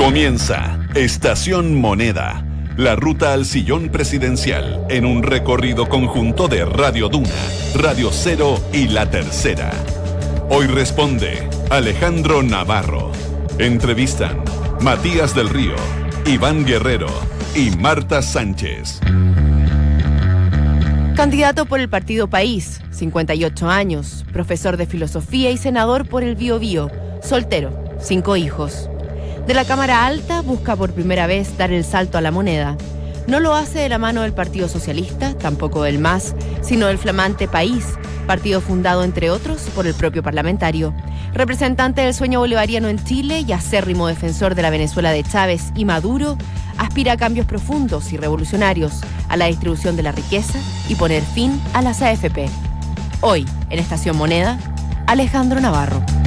[0.00, 2.42] Comienza Estación Moneda,
[2.78, 7.28] la ruta al sillón presidencial en un recorrido conjunto de Radio Duna,
[7.74, 9.70] Radio Cero y La Tercera.
[10.48, 13.12] Hoy responde Alejandro Navarro.
[13.58, 14.42] Entrevistan
[14.80, 15.76] Matías del Río,
[16.24, 17.08] Iván Guerrero
[17.54, 19.00] y Marta Sánchez.
[21.14, 26.58] Candidato por el Partido País, 58 años, profesor de filosofía y senador por el Bio
[26.58, 26.90] Bio,
[27.22, 28.88] soltero, cinco hijos.
[29.46, 32.76] De la Cámara Alta busca por primera vez dar el salto a la moneda.
[33.26, 37.48] No lo hace de la mano del Partido Socialista, tampoco del MAS, sino del flamante
[37.48, 37.86] País,
[38.26, 40.94] partido fundado, entre otros, por el propio parlamentario.
[41.32, 45.84] Representante del sueño bolivariano en Chile y acérrimo defensor de la Venezuela de Chávez y
[45.84, 46.36] Maduro,
[46.78, 51.60] aspira a cambios profundos y revolucionarios, a la distribución de la riqueza y poner fin
[51.72, 52.48] a las AFP.
[53.20, 54.58] Hoy, en Estación Moneda,
[55.06, 56.19] Alejandro Navarro.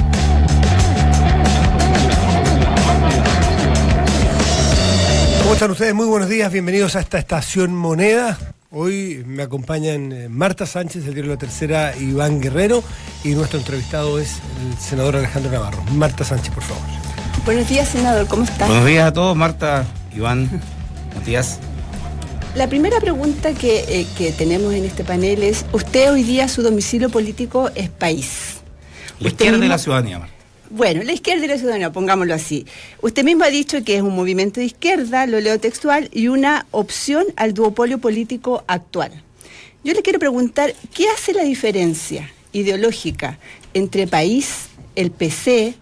[5.44, 5.92] ¿Cómo están ustedes?
[5.92, 8.38] Muy buenos días, bienvenidos a esta estación Moneda.
[8.70, 12.82] Hoy me acompañan eh, Marta Sánchez, el diario La Tercera, Iván Guerrero,
[13.24, 15.82] y nuestro entrevistado es el senador Alejandro Navarro.
[15.92, 16.82] Marta Sánchez, por favor.
[17.44, 18.66] Buenos días, senador, ¿cómo está?
[18.66, 19.84] Buenos días a todos, Marta,
[20.16, 20.48] Iván,
[21.14, 21.58] Matías.
[22.54, 26.62] La primera pregunta que, eh, que tenemos en este panel es, usted hoy día su
[26.62, 28.62] domicilio político es país.
[29.20, 30.33] La Usted izquierda de la ciudadanía, Marta.
[30.76, 32.66] Bueno, la izquierda de la ciudadanía, pongámoslo así.
[33.00, 36.66] Usted mismo ha dicho que es un movimiento de izquierda, lo leo textual, y una
[36.72, 39.12] opción al duopolio político actual.
[39.84, 43.38] Yo le quiero preguntar, ¿qué hace la diferencia ideológica
[43.72, 44.66] entre país,
[44.96, 45.74] el PC,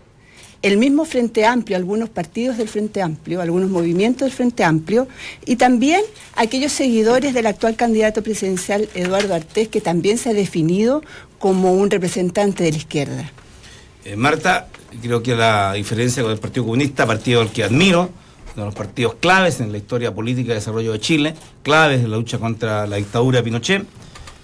[0.61, 5.09] el mismo Frente Amplio, algunos partidos del Frente Amplio, algunos movimientos del Frente Amplio,
[5.47, 6.03] y también
[6.37, 11.03] aquellos seguidores del actual candidato presidencial Eduardo Artés, que también se ha definido
[11.39, 13.33] como un representante de la izquierda?
[14.05, 14.69] Eh, Marta,
[15.01, 18.11] creo que la diferencia con el Partido Comunista, partido al que admiro,
[18.55, 22.11] uno de los partidos claves en la historia política y desarrollo de Chile, claves en
[22.11, 23.87] la lucha contra la dictadura de Pinochet,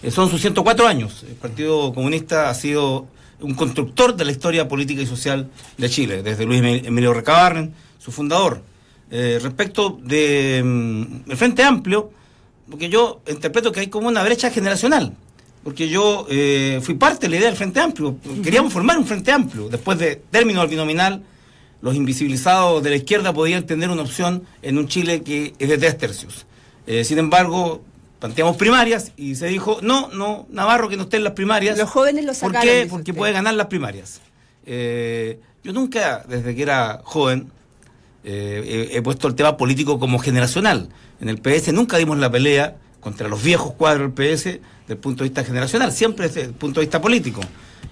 [0.03, 1.25] eh, son sus 104 años.
[1.29, 3.07] El Partido Comunista ha sido
[3.41, 7.75] un constructor de la historia política y social de Chile, desde Luis Emil- Emilio Recabarren,
[7.99, 8.63] su fundador.
[9.11, 12.11] Eh, respecto de, mm, Frente Amplio,
[12.71, 15.15] porque yo interpreto que hay como una brecha generacional.
[15.65, 18.17] Porque yo eh, fui parte de la idea del Frente Amplio.
[18.43, 19.69] Queríamos formar un Frente Amplio.
[19.69, 21.23] Después de término del binominal,
[21.83, 25.79] los invisibilizados de la izquierda podían tener una opción en un Chile que es de
[25.79, 26.47] tres tercios.
[26.87, 27.83] Eh, sin embargo,
[28.19, 31.77] planteamos primarias y se dijo, no, no, Navarro que no esté en las primarias.
[31.77, 32.77] Los jóvenes lo ¿Por sacaron, qué?
[32.77, 33.19] dice Porque usted.
[33.19, 34.21] puede ganar las primarias.
[34.65, 37.51] Eh, yo nunca, desde que era joven,
[38.25, 40.89] eh, he, he puesto el tema político como generacional.
[41.21, 45.01] En el PS nunca dimos la pelea contra los viejos cuadros del PS desde el
[45.01, 47.43] punto de vista generacional, siempre desde el punto de vista político.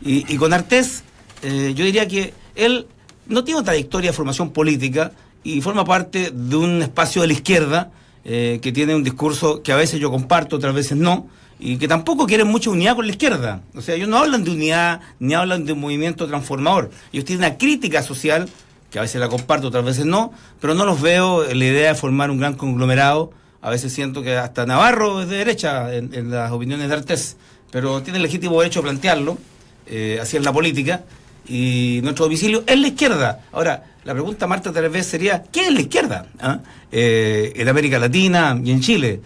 [0.01, 1.05] Y, con Artés,
[1.43, 2.87] eh, yo diría que él
[3.27, 5.13] no tiene una trayectoria de formación política
[5.45, 7.91] y forma parte de un espacio de la izquierda
[8.25, 11.87] eh, que tiene un discurso que a veces yo comparto, otras veces no, y que
[11.87, 13.61] tampoco quieren mucha unidad con la izquierda.
[13.75, 16.91] O sea, ellos no hablan de unidad ni hablan de un movimiento transformador.
[17.13, 18.49] Ellos tienen una crítica social,
[18.91, 21.95] que a veces la comparto, otras veces no, pero no los veo la idea de
[21.95, 23.33] formar un gran conglomerado.
[23.61, 27.37] A veces siento que hasta Navarro es de derecha en, las opiniones de Artés,
[27.71, 29.39] pero tiene el legítimo derecho a plantearlo,
[29.87, 31.03] eh, así es la política,
[31.49, 33.41] y nuestro domicilio es la izquierda.
[33.53, 36.27] Ahora, la pregunta, Marta, tal vez sería, ¿qué es la izquierda?
[36.41, 36.61] ¿Ah?
[36.93, 39.21] Eh, en América Latina y en Chile.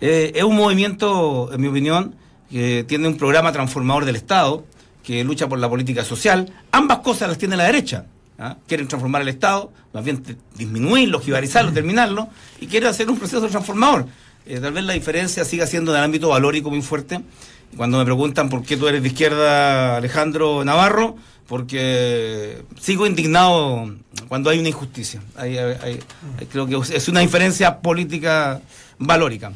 [0.00, 2.14] Eh, es un movimiento, en mi opinión,
[2.50, 4.64] que tiene un programa transformador del Estado,
[5.02, 6.52] que lucha por la política social.
[6.72, 8.06] Ambas cosas las tiene la derecha.
[8.38, 8.56] ¿ah?
[8.66, 10.22] Quieren transformar el Estado, más bien
[10.56, 12.28] disminuirlo, jibarizarlo, terminarlo,
[12.60, 14.06] y quieren hacer un proceso transformador.
[14.44, 17.20] Eh, tal vez la diferencia siga siendo en el ámbito valórico muy fuerte.
[17.76, 21.16] Cuando me preguntan por qué tú eres de izquierda, Alejandro Navarro,
[21.46, 23.94] porque sigo indignado
[24.28, 25.22] cuando hay una injusticia.
[25.36, 26.00] Hay- hay- hay-
[26.40, 28.60] hay- creo que es una diferencia política
[28.98, 29.52] valórica.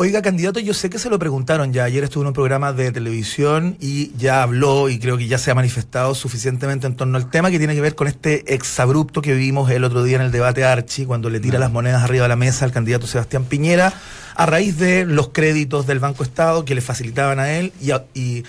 [0.00, 1.82] Oiga, candidato, yo sé que se lo preguntaron ya.
[1.82, 5.50] Ayer estuvo en un programa de televisión y ya habló y creo que ya se
[5.50, 9.34] ha manifestado suficientemente en torno al tema que tiene que ver con este exabrupto que
[9.34, 12.28] vimos el otro día en el debate Archi, cuando le tira las monedas arriba de
[12.28, 13.92] la mesa al candidato Sebastián Piñera,
[14.36, 18.04] a raíz de los créditos del Banco Estado que le facilitaban a él y a,
[18.14, 18.44] y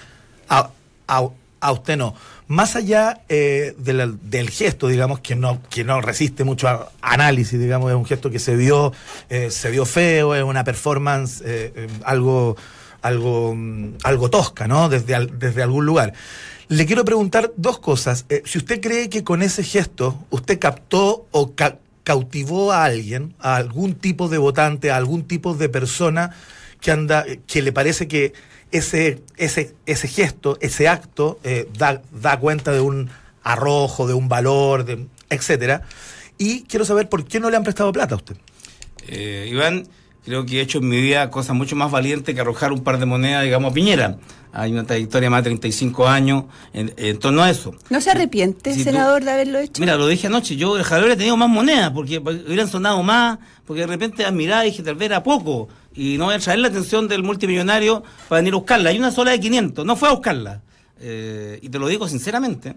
[0.49, 0.69] a-
[1.07, 1.29] a-
[1.61, 2.13] a usted no.
[2.49, 7.91] Más allá eh, del gesto, digamos, que no, que no resiste mucho a- análisis, digamos,
[7.91, 8.91] es un gesto que se vio,
[9.29, 12.57] eh, se vio feo, es una performance eh, algo,
[13.03, 14.89] algo, mm, algo tosca, ¿no?
[14.89, 16.13] Desde, desde algún lugar.
[16.69, 18.25] Le quiero preguntar dos cosas.
[18.45, 23.57] Si usted cree que con ese gesto usted captó o ca- cautivó a alguien, a
[23.57, 26.31] algún tipo de votante, a algún tipo de persona
[26.81, 28.33] que anda, que le parece que
[28.71, 33.09] ese, ese, ese gesto, ese acto, eh, da, da cuenta de un
[33.43, 35.81] arrojo, de un valor, de, etcétera.
[36.37, 38.37] Y quiero saber por qué no le han prestado plata a usted.
[39.07, 39.87] Eh, Iván,
[40.23, 42.99] creo que he hecho en mi vida cosas mucho más valientes que arrojar un par
[42.99, 44.17] de monedas, digamos, a Piñera.
[44.51, 47.75] Hay una trayectoria más de 35 años en, en torno a eso.
[47.91, 49.79] ¿No se arrepiente, Si tú- senador, de haberlo hecho?
[49.79, 53.81] Mira, lo dije anoche, yo ojalá hubiera tenido más monedas, porque hubieran sonado más, porque
[53.81, 56.67] de repente admiraba y dije, tal vez era poco, y no voy a traer la
[56.69, 58.89] atención del multimillonario para venir a buscarla.
[58.91, 60.61] Hay una sola de 500, no fue a buscarla.
[61.01, 62.75] Eh, y te lo digo sinceramente.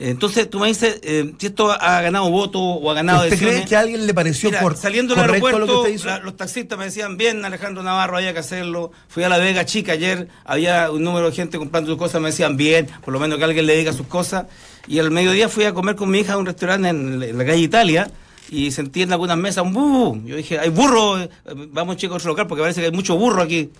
[0.00, 3.36] Eh, Entonces tú me dices, eh, si esto ha ganado voto o ha ganado ¿Usted
[3.36, 3.68] cree adhesiones.
[3.68, 6.06] que a alguien le pareció Mira, por saliendo del aeropuerto, lo que usted hizo?
[6.06, 8.92] la- los taxistas me decían, bien, Alejandro Navarro, había que hacerlo.
[9.08, 12.28] Fui a la Vega Chica ayer, había un número de gente comprando sus cosas, me
[12.28, 14.46] decían, bien, por lo menos que alguien le diga sus cosas.
[14.86, 17.44] Y al mediodía fui a comer con mi hija a un restaurante en, en la
[17.44, 18.10] calle Italia
[18.50, 20.22] y sentí en algunas mesas un bu.
[20.24, 21.28] Yo dije, hay burro, eh,
[21.72, 23.70] vamos chicos a otro local porque parece que hay mucho burro aquí.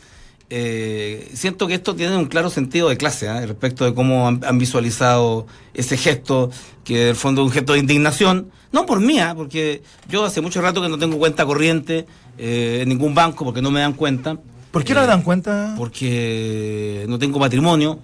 [0.51, 3.47] Eh, siento que esto tiene un claro sentido de clase ¿eh?
[3.47, 6.51] respecto de cómo han, han visualizado ese gesto,
[6.85, 9.33] que en el fondo es un gesto de indignación, no por mí, ¿eh?
[9.37, 12.07] porque yo hace mucho rato que no tengo cuenta corriente
[12.39, 14.39] eh, en ningún banco porque no me dan cuenta.
[14.71, 15.75] ¿Por qué no Eh, dan cuenta?
[15.77, 17.99] Porque no tengo patrimonio,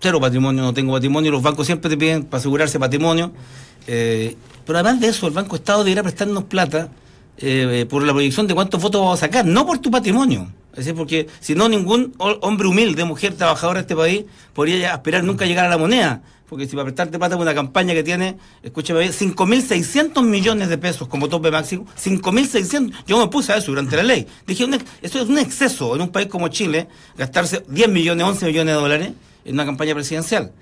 [0.00, 3.32] cero patrimonio, no tengo patrimonio, los bancos siempre te piden para asegurarse patrimonio.
[3.86, 4.36] Eh,
[4.66, 6.88] pero además de eso, el Banco Estado debería prestarnos plata
[7.38, 10.48] eh, por la proyección de cuántos votos vamos a sacar, no por tu patrimonio.
[10.72, 14.24] Es decir, porque si no, ningún ho- hombre humilde, mujer trabajadora de este país
[14.54, 16.22] podría aspirar nunca a llegar a la moneda.
[16.48, 20.76] Porque si para prestarte plata por una campaña que tiene, escúchame bien, 5.600 millones de
[20.78, 24.26] pesos como tope máximo, 5.600, yo me puse a eso durante la ley.
[24.46, 24.66] Dije,
[25.02, 28.80] eso es un exceso en un país como Chile, gastarse 10 millones, 11 millones de
[28.80, 29.12] dólares
[29.44, 30.52] en una campaña presidencial.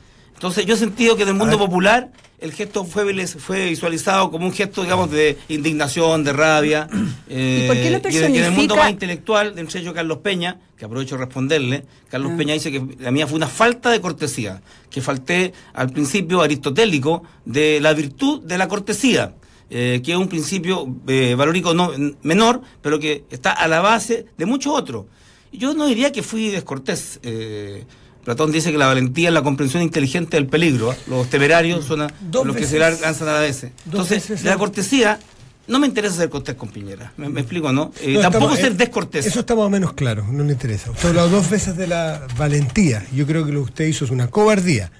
[0.40, 4.46] Entonces yo he sentido que en el mundo popular el gesto fue, fue visualizado como
[4.46, 6.88] un gesto, digamos, de indignación, de rabia.
[7.28, 9.80] eh, ¿Y por qué lo y en- y en el mundo más intelectual, de entre
[9.80, 12.38] ellos Carlos Peña, que aprovecho de responderle, Carlos Ah.
[12.38, 17.22] Peña dice que la mía fue una falta de cortesía, que falté al principio aristotélico
[17.44, 19.34] de la virtud de la cortesía.
[19.72, 21.92] eh, que es un principio eh, valórico no,
[22.22, 25.04] menor, pero que está a la base de muchos otros.
[25.52, 27.20] Yo no diría que fui descortés.
[27.22, 27.84] eh,
[28.24, 30.92] Platón dice que la valentía es la comprensión inteligente del peligro.
[30.92, 30.96] ¿eh?
[31.08, 33.64] Los temerarios son a- los que se lanzan a la vez.
[33.86, 35.18] Entonces, veces- la cortesía,
[35.68, 37.12] no me interesa ser cortés con Piñera.
[37.16, 37.92] ¿Me, me explico, no?
[38.00, 39.26] Eh, No, tampoco estamos- ser descortés.
[39.26, 40.90] Eso está más o menos claro, no le interesa.
[40.90, 43.06] Usted ha hablado dos veces de la valentía.
[43.14, 44.90] Yo creo que lo que usted hizo es una cobardía.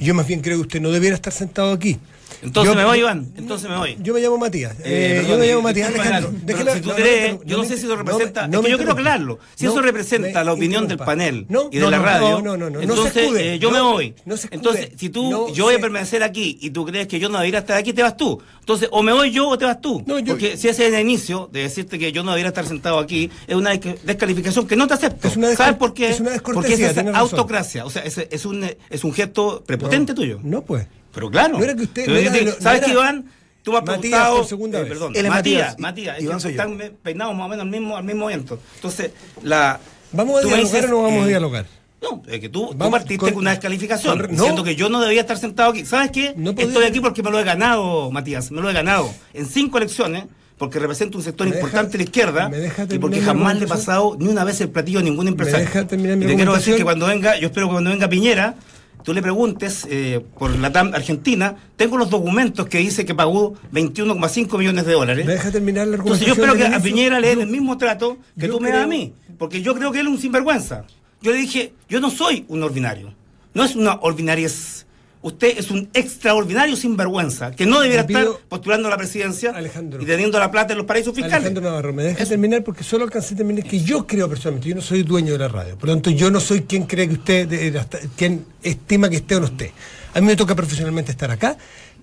[0.00, 1.98] Y Yo más bien creo que usted no debiera estar sentado aquí.
[2.42, 3.32] Entonces Yo- me voy, Iván.
[3.36, 3.96] Entonces me voy.
[4.00, 4.72] Yo me llamo Matías.
[4.80, 6.32] Eh, Eh, yo me llamo eh, Matías Alejandro.
[6.44, 8.70] Déjeme- si tú no, crees, no, yo no sé si eso representa- me- es que
[8.70, 9.38] yo quiero aclararlo.
[9.54, 12.56] Si eso representa la opinión del panel No, y de no, la no, radio, No,
[12.56, 13.54] no, no, no, no se entonces escude.
[13.54, 14.14] eh, yo me No, voy.
[14.24, 17.28] no entonces, si tú, No yo voy a permanecer aquí y tú crees que yo
[17.28, 18.40] no debería estar aquí, te vas tú.
[18.60, 20.02] Entonces, o me voy yo o te vas tú.
[20.06, 22.66] No, yo- Porque si ese es el inicio de decirte que yo no debería estar
[22.66, 25.28] sentado aquí, es una desca- descalificación que no te acepto.
[25.28, 26.08] Es una ¿Sabes por qué?
[26.08, 27.84] es una Porque es autocracia.
[27.84, 30.38] O sea, es, es, un, es un gesto prepotente tuyo.
[30.42, 30.86] No, pues.
[31.12, 31.58] Pero claro.
[31.58, 33.24] No era que usted- Pero no yo era- te- no- no ¿Sabes era- qué, Iván?
[33.62, 34.36] Tú has Matías, preguntado.
[34.38, 34.92] por segunda eh, vez.
[34.92, 36.48] Perdón, Él es Matías, Matías, Iván yo.
[36.48, 38.58] están peinados más o menos al mismo, al mismo momento.
[38.76, 39.10] Entonces,
[39.42, 39.78] la.
[40.12, 41.66] ¿Vamos a dialogar dices, o no vamos a dialogar?
[42.02, 44.32] No, es que tú, tú Vamos partiste con- con, una descalificación, con- no.
[44.32, 45.84] diciendo que yo no debía estar sentado aquí.
[45.84, 46.32] ¿Sabes qué?
[46.36, 49.12] No Estoy aquí porque me lo he ganado, Matías, me lo he ganado.
[49.34, 50.24] En cinco elecciones,
[50.56, 53.58] porque represento un sector ¿Me deja- importante de la izquierda, me deja y porque jamás
[53.58, 55.66] le he pasado ni una vez el platillo a ningún empresario.
[55.66, 58.08] deja terminar mi y te quiero decir que cuando venga, yo espero que cuando venga
[58.08, 58.54] Piñera,
[59.02, 63.54] tú le preguntes eh, por la TAM Argentina, tengo los documentos que dice que pagó
[63.72, 65.26] 21,5 millones de dólares.
[65.26, 66.80] ¿Me deja terminar la Entonces yo espero que a?
[66.80, 69.92] Piñera le den el mismo trato que tú me das a mí, porque yo creo
[69.92, 70.84] que él es un sinvergüenza.
[71.22, 73.14] Yo le dije, yo no soy un ordinario,
[73.54, 74.79] no es una ordinariez.
[75.22, 80.02] Usted es un extraordinario sinvergüenza, que no debiera pido- estar postulando a la presidencia Alejandro.
[80.02, 81.36] y teniendo la plata en los paraísos fiscales.
[81.36, 84.74] Alejandro Navarro, me deja terminar porque solo alcancé a terminar que yo creo personalmente, yo
[84.74, 87.14] no soy dueño de la radio, por lo tanto yo no soy quien cree que
[87.14, 87.76] usted,
[88.16, 89.72] quien estima que esté o no esté.
[90.14, 91.56] A mí me toca profesionalmente estar acá.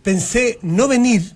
[0.04, 1.34] Pensé no venir,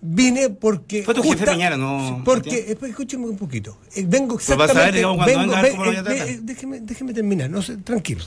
[0.00, 1.02] vine porque...
[1.02, 3.76] Fue tu jefe Piñera, ¿no, Porque, escúcheme un poquito.
[3.94, 5.00] Eh, vengo Pues exactamente...
[5.02, 6.40] eh,
[6.82, 8.24] déjeme terminar, no sé, tranquilo.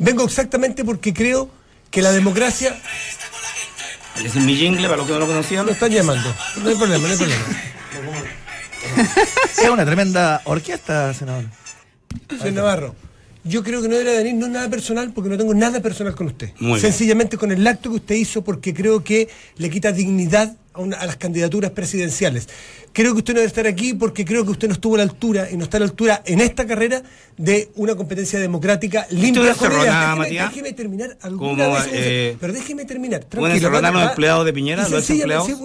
[0.00, 1.48] Vengo exactamente porque creo
[1.94, 2.76] que la democracia...
[4.22, 5.64] Es mi jingle, para los que no lo conocían.
[5.64, 6.34] Lo están llamando.
[6.62, 7.44] No hay problema, no hay problema.
[9.56, 11.44] Es una tremenda orquesta, senador.
[12.30, 12.94] Señor Navarro,
[13.44, 16.14] yo creo que no debería venir, no es nada personal, porque no tengo nada personal
[16.14, 16.50] con usted.
[16.58, 16.80] Muy bien.
[16.80, 20.96] Sencillamente con el acto que usted hizo, porque creo que le quita dignidad a, una-
[20.98, 22.48] a las candidaturas presidenciales.
[22.92, 25.04] Creo que usted no debe estar aquí porque creo que usted no estuvo a la
[25.04, 27.02] altura y no está a la altura en esta carrera
[27.36, 29.42] de una competencia democrática limpia.
[29.42, 29.56] ideas.
[29.56, 30.48] encerronada, Déjeme-?
[30.48, 33.20] Déjeme terminar alguna vez, eh, pero déjeme terminar.
[33.22, 35.18] ¿una tranquilo, encerronada va- los va- empleados de Piñera, y los sí,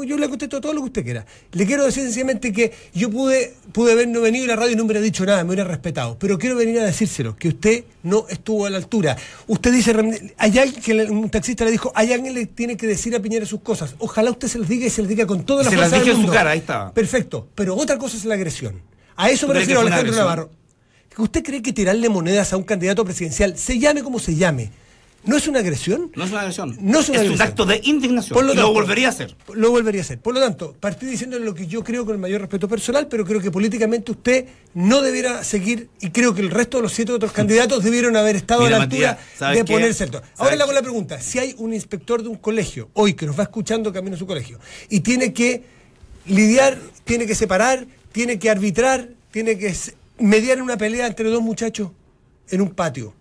[0.08, 1.26] yo le contesto todo lo que usted quiera.
[1.52, 4.84] Le quiero decir sencillamente que yo pude, pude haber no venido y la radio no
[4.84, 6.18] me hubiera dicho nada, me hubiera respetado.
[6.20, 9.16] Pero quiero venir a decírselo, que usted no estuvo a la altura.
[9.46, 9.94] Usted dice,
[10.38, 13.20] hay alguien que un taxista le dijo, hay alguien que le tiene que decir a
[13.20, 13.94] Piñera sus cosas.
[14.00, 15.96] Ojalá usted se las diga y se se les diga con toda la se fuerza
[15.96, 16.34] las dije del en su mundo.
[16.38, 16.94] cara, ahí estaba.
[16.94, 18.82] Perfecto, pero otra cosa es la agresión.
[19.16, 20.14] A eso ¿Tú me refiero, Alejandro?
[20.14, 20.50] Navarro.
[21.18, 24.72] ¿Usted cree que tirarle monedas a un candidato presidencial, se llame como se llame,
[25.26, 26.12] no es una agresión?
[26.16, 26.78] No es una agresión.
[26.82, 27.48] No es una un agresión.
[27.48, 28.34] acto de indignación.
[28.34, 29.36] Por lo volvería a hacer.
[29.54, 30.20] Lo volvería a hacer.
[30.20, 33.26] Por lo tanto, partí diciéndole lo que yo creo con el mayor respeto personal, pero
[33.26, 37.12] creo que políticamente usted no debiera seguir, y creo que el resto de los siete
[37.12, 39.74] otros candidatos debieron haber estado Mira, a la altura Matías, ¿sabes de qué?
[39.74, 42.90] ponerse el Ahora ¿Sabes le hago la pregunta: si hay un inspector de un colegio
[42.94, 44.60] hoy que nos va escuchando camino a su colegio
[44.90, 45.64] y tiene que
[46.26, 49.76] lidiar, tiene que separar, tiene que arbitrar, tiene que
[50.20, 51.92] mediar una pelea entre dos muchachos
[52.50, 53.14] en un patio,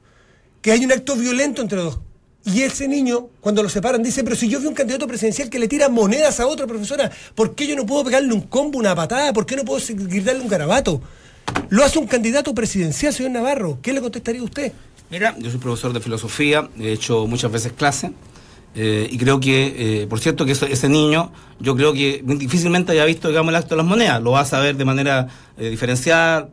[0.62, 2.00] que hay un acto violento entre dos.
[2.44, 5.58] Y ese niño, cuando lo separan, dice, pero si yo vi un candidato presidencial que
[5.58, 8.94] le tira monedas a otra profesora, ¿por qué yo no puedo pegarle un combo, una
[8.94, 9.32] patada?
[9.32, 11.02] ¿Por qué no puedo gritarle un garabato?
[11.68, 13.78] Lo hace un candidato presidencial, señor Navarro.
[13.82, 14.72] ¿Qué le contestaría usted?
[15.10, 18.12] Mira, yo soy profesor de filosofía, he hecho muchas veces clase.
[18.80, 23.04] Eh, y creo que, eh, por cierto, que ese niño, yo creo que difícilmente haya
[23.04, 24.22] visto, digamos, el acto de las monedas.
[24.22, 25.26] Lo va a saber de manera
[25.58, 26.48] eh, diferenciada.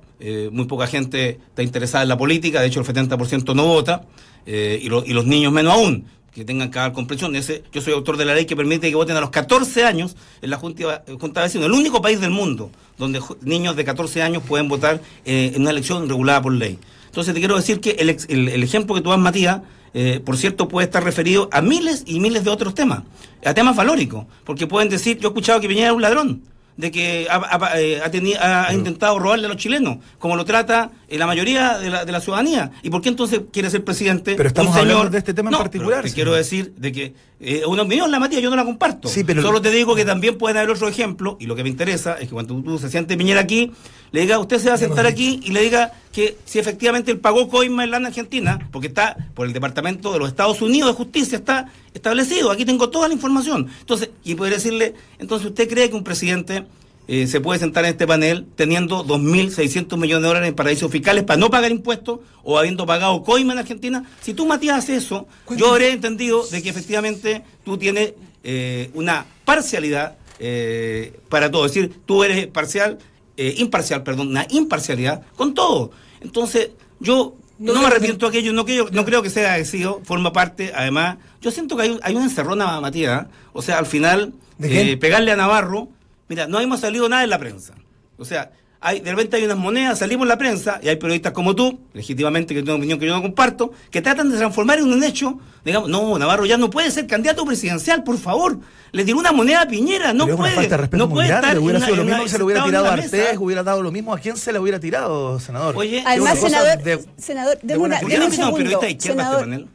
[0.52, 2.62] muy poca gente está interesada en la política.
[2.62, 4.02] De hecho, el 70% no vota.
[4.48, 7.36] y, lo- y los niños menos aún, que tengan que dar comprensión.
[7.36, 10.16] Ese, yo soy autor de la ley que permite que voten a los 14 años
[10.42, 11.68] en la Junta, junta de Vecinos.
[11.68, 16.08] El único país del mundo donde niños de 14 años pueden votar en una elección
[16.10, 16.78] regulada por ley.
[17.08, 19.62] Entonces te quiero decir que el, el- el ejemplo que tú das, Matías,
[19.96, 23.02] eh, por cierto, puede estar referido a miles y miles de otros temas,
[23.44, 26.42] a temas valóricos, porque pueden decir, yo he escuchado que Piñera es un ladrón,
[26.78, 30.36] de que ha, ha- eh, ha teni- ha- ha intentado robarle a los chilenos, como
[30.36, 32.72] lo trata eh, la mayoría de la, de la ciudadanía.
[32.84, 34.36] ¿Y por qué entonces quiere ser presidente?
[34.36, 36.16] Pero estamos un señor- hablando de este tema en No, particular, Te señor.
[36.16, 39.08] quiero decir de que eh, una opinión, la Matías, yo no la comparto.
[39.10, 41.70] Sí, pero- Solo te digo que también pueden haber otro ejemplo, y lo que me
[41.70, 43.72] interesa es que cuando tú se siente Piñera aquí,
[44.12, 47.20] le diga, usted se va a sentar aquí y le diga que si efectivamente él
[47.20, 50.96] pagó coima en la Argentina, porque está por el Departamento de los Estados Unidos de
[50.96, 53.68] Justicia, está establecido, aquí tengo toda la información.
[53.82, 56.66] Entonces, y poder decirle, entonces usted cree que un presidente
[57.08, 61.24] eh, se puede sentar en este panel teniendo 2.600 millones de dólares en paraísos fiscales
[61.24, 64.04] para no pagar impuestos o habiendo pagado coima en Argentina.
[64.22, 69.26] Si tú, Matías, haces eso, yo habré entendido de que efectivamente tú tienes eh, una
[69.46, 71.66] parcialidad eh, para todo.
[71.66, 72.98] Es decir, tú eres parcial,
[73.38, 75.92] eh, imparcial, perdón, una imparcialidad con todo.
[76.22, 80.02] Entonces, yo No no, me arrepiento de aquello, no, creo- no creo que sea agradecido,
[80.04, 84.34] forma parte, además, yo siento que hay, hay una encerrona, Matías, o sea, al final,
[84.62, 85.88] eh, pegarle a Navarro,
[86.28, 87.74] mira, no hemos salido nada en la prensa.
[88.18, 88.52] O sea,
[88.82, 91.80] hay, de repente hay unas monedas, salimos en la prensa, y hay periodistas como tú,
[91.94, 95.04] legítimamente, que tienen una opinión que yo no comparto, que tratan de transformar en un
[95.04, 98.60] hecho, digamos, no, Navarro ya no puede ser candidato presidencial, por favor.
[98.92, 100.54] Le tiró una moneda a Piñera, no puede.
[100.54, 102.86] falta de respeto no puede estar Hubiera sido lo mismo que se le hubiera tirado
[102.86, 102.94] a.
[102.94, 104.14] Artés, hubiera dado lo mismo.
[104.14, 105.76] ¿A quién se le hubiera tirado, senador?
[105.76, 108.08] Oye, Además, senador, de- senador, de buena una, ¿Por crianza.
[108.08, 108.58] qué deme no un segundo.
[108.58, 109.68] periodista de izquierda a este senador, panel?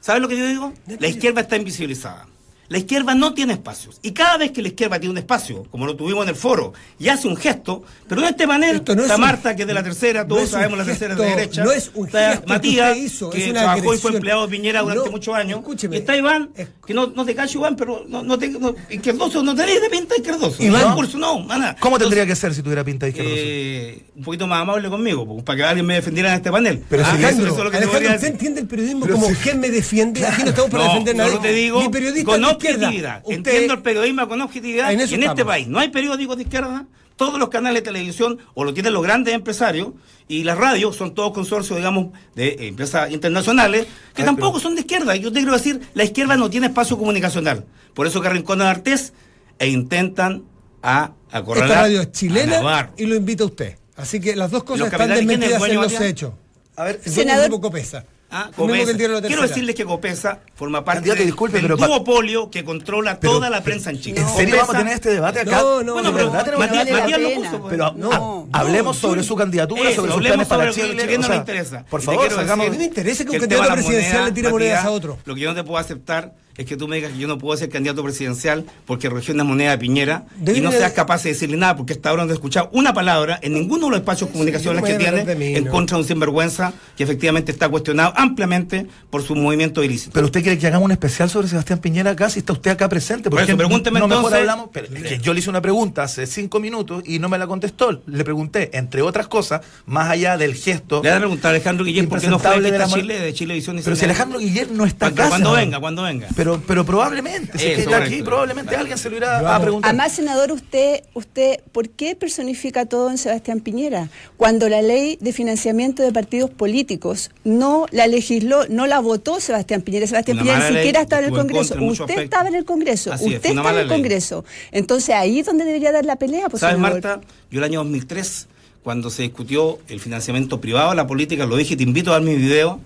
[0.00, 0.72] ¿Sabes lo que yo digo?
[0.98, 2.26] La izquierda está invisibilizada.
[2.68, 3.98] La izquierda no tiene espacios.
[4.02, 6.72] Y cada vez que la izquierda tiene un espacio, como lo tuvimos en el foro,
[6.98, 9.62] y hace un gesto, pero en este panel Esto no es está un- Marta, que
[9.62, 11.64] es de la tercera, no todos sabemos la tercera es de derecha.
[11.64, 14.12] no es un está gesto que Matías, usted hizo, que es una trabajó y fue
[14.12, 15.58] empleado de Piñera durante No, muchos años.
[15.60, 15.96] escúcheme.
[15.96, 16.50] Y está Iván,
[16.86, 18.48] que no, no te cacho, Iván, pero no, no te.
[18.48, 20.62] No, izquierdoso, no tenés de pinta de izquierdoso.
[20.62, 20.82] Iván.
[20.82, 21.76] No, curso, no, nada.
[21.78, 23.36] ¿Cómo tendría que ser si tuviera pinta de izquierdoso?
[23.38, 26.82] eh, un poquito más amable conmigo, pues, para que alguien me defendiera en este panel.
[26.88, 28.32] Pero Ah, si eso- Alejandro, eso es lo que te Alejandro, ¿usted decir.
[28.32, 30.26] entiende el periodismo Pero como si- quién me defiende?
[30.26, 31.90] Aquí no estamos para No, defender a nadie.
[31.90, 33.22] periodista objetividad.
[33.24, 34.92] Usted- Entiendo el periodismo con objetividad.
[34.92, 36.86] En Y este país no hay periódicos de izquierda.
[37.16, 39.88] Todos los canales de televisión o lo tienen los grandes empresarios
[40.28, 44.62] y las radios son todos consorcios, digamos, de eh, empresas internacionales que Ay, tampoco pero-
[44.62, 45.16] son de izquierda.
[45.16, 47.64] Y Yo te quiero decir, la izquierda no tiene espacio comunicacional.
[47.94, 49.14] Por eso que arrinconan a Artés
[49.58, 50.42] e intentan
[50.82, 53.78] a acorralar Esta radio es a chilena y lo invita a usted.
[53.96, 56.32] Así que las dos cosas ¿Los están desmentidas en los hechos.
[56.76, 58.04] A ver, Senador- dueño grupo Copesa.
[58.28, 63.20] Ah, Quiero decirles que Copesa forma parte del- disculpe, del pero pa- duopolio que controla
[63.20, 64.20] Pero- toda la prensa en Chile.
[64.20, 65.50] ¿En serio Copesa- vamos a tener este debate acá?
[65.60, 66.58] No, no, Bueno, no, pero no, ¿verdad?
[66.58, 67.68] Matías, Matías lo puso.
[67.68, 70.80] Pero No, hablemos no, sobre su candidatura, Eso, sobre sus planes para sobre lo que
[70.80, 71.02] Chile.
[71.02, 71.84] al chileno o sea, le interesa.
[71.88, 72.70] Por favor, sacamos...
[72.70, 75.18] mí me interesa que un el candidato presidencial le tire monedas a otro.
[75.24, 77.38] Lo que yo no te puedo aceptar es que tú me digas que yo no
[77.38, 80.92] puedo ser candidato presidencial porque recogió una moneda de Piñera Debe y no de- seas
[80.92, 83.90] capaz de decirle nada porque hasta ahora no he escuchado una palabra en ninguno de
[83.90, 85.70] los espacios comunicacionales no que me voy a tiene de mí, en no.
[85.70, 90.12] contra de un sinvergüenza que efectivamente está cuestionado ampliamente por su movimiento ilícito.
[90.14, 92.88] Pero usted quiere que hagamos un especial sobre Sebastián Piñera acá, si está usted acá
[92.88, 93.28] presente.
[93.30, 94.70] Por eso, pregúnteme no entonces- hablamos?
[94.72, 97.46] Pero es que yo le hice una pregunta hace cinco minutos y no me la
[97.46, 98.02] contestó.
[98.06, 100.96] Le pregunté, entre otras cosas, más allá del gesto.
[101.02, 103.18] Le voy a preguntar a Alejandro Guillén por qué no fue de de la Chile,
[103.18, 104.04] de Chilevisión y Pero si.
[104.04, 105.28] Alejandro Guillén no está acá.
[105.28, 106.28] Cuando venga, cuando venga.
[106.36, 108.82] Pero pero, pero probablemente, si está aquí, probablemente Claro.
[108.82, 109.88] alguien se lo irá a preguntar.
[109.88, 114.08] Además, senador, usted, usted, ¿por qué personifica todo en Sebastián Piñera?
[114.36, 119.82] Cuando la ley de financiamiento de partidos políticos no la legisló, no la votó Sebastián
[119.82, 120.06] Piñera.
[120.06, 121.74] Sebastián Una Piñera ni siquiera estaba en el Congreso.
[121.74, 123.12] en Usted estaba en el Congreso.
[123.12, 123.96] Así usted está en el ley.
[123.96, 124.44] Congreso.
[124.70, 126.48] Entonces ahí es donde debería dar la pelea.
[126.48, 127.02] Pues, ¿Sabes, senador.
[127.02, 127.20] Marta?
[127.50, 128.46] Yo el año 2003,
[128.84, 132.28] cuando se discutió el financiamiento privado de la política, lo dije, te invito a ver
[132.28, 132.80] mi video,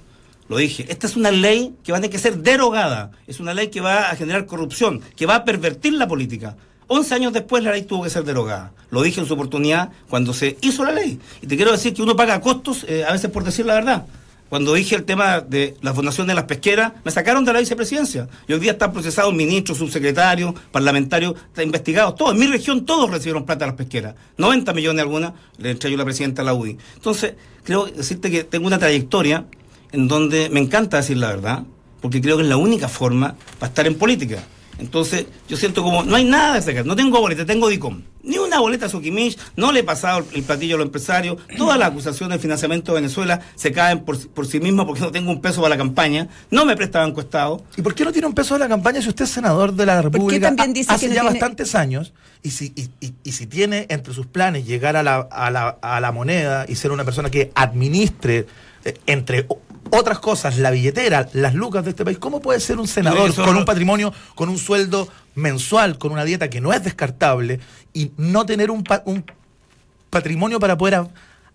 [0.50, 3.54] lo dije, esta es una ley que va a tener que ser derogada, es una
[3.54, 6.56] ley que va a generar corrupción, que va a pervertir la política.
[6.88, 8.72] 11 años después la ley tuvo que ser derogada.
[8.90, 11.20] Lo dije en su oportunidad cuando se hizo la ley.
[11.40, 14.06] Y te quiero decir que uno paga costos, eh, a veces por decir la verdad.
[14.48, 18.28] Cuando dije el tema de la fundación de las pesqueras, me sacaron de la vicepresidencia.
[18.48, 22.32] Y hoy día están procesados ministros, subsecretarios, parlamentarios, investigados todos.
[22.32, 24.16] En mi región todos recibieron plata de las pesqueras.
[24.36, 26.76] 90 millones algunas, le entregué la presidenta a la UDI.
[26.96, 29.44] Entonces, creo decirte que tengo una trayectoria
[29.92, 31.64] en donde me encanta decir la verdad,
[32.00, 34.38] porque creo que es la única forma para estar en política.
[34.78, 38.00] Entonces, yo siento como, no hay nada de sacar, no tengo boleta, tengo DICOM.
[38.22, 41.36] Ni una boleta a Soquimich, no le he pasado el platillo a los empresarios.
[41.58, 45.10] Todas las acusaciones de financiamiento de Venezuela se caen por, por sí mismas porque no
[45.10, 46.28] tengo un peso para la campaña.
[46.50, 47.62] No me presta banco Estado.
[47.76, 49.84] ¿Y por qué no tiene un peso de la campaña si usted es senador de
[49.84, 52.14] la República también ha- dice hace que ya tiene- bastantes años?
[52.42, 55.76] Y si, y, y- y si tiene entre sus planes llegar a la, a la,
[55.82, 58.46] a la moneda y ser una persona que administre,
[58.86, 59.46] eh, entre
[59.90, 63.56] otras cosas, la billetera, las lucas de este país, ¿cómo puede ser un senador con
[63.56, 67.60] un patrimonio, con un sueldo mensual, con una dieta que no es descartable
[67.92, 69.24] y no tener un, pa- un
[70.10, 71.02] patrimonio para poder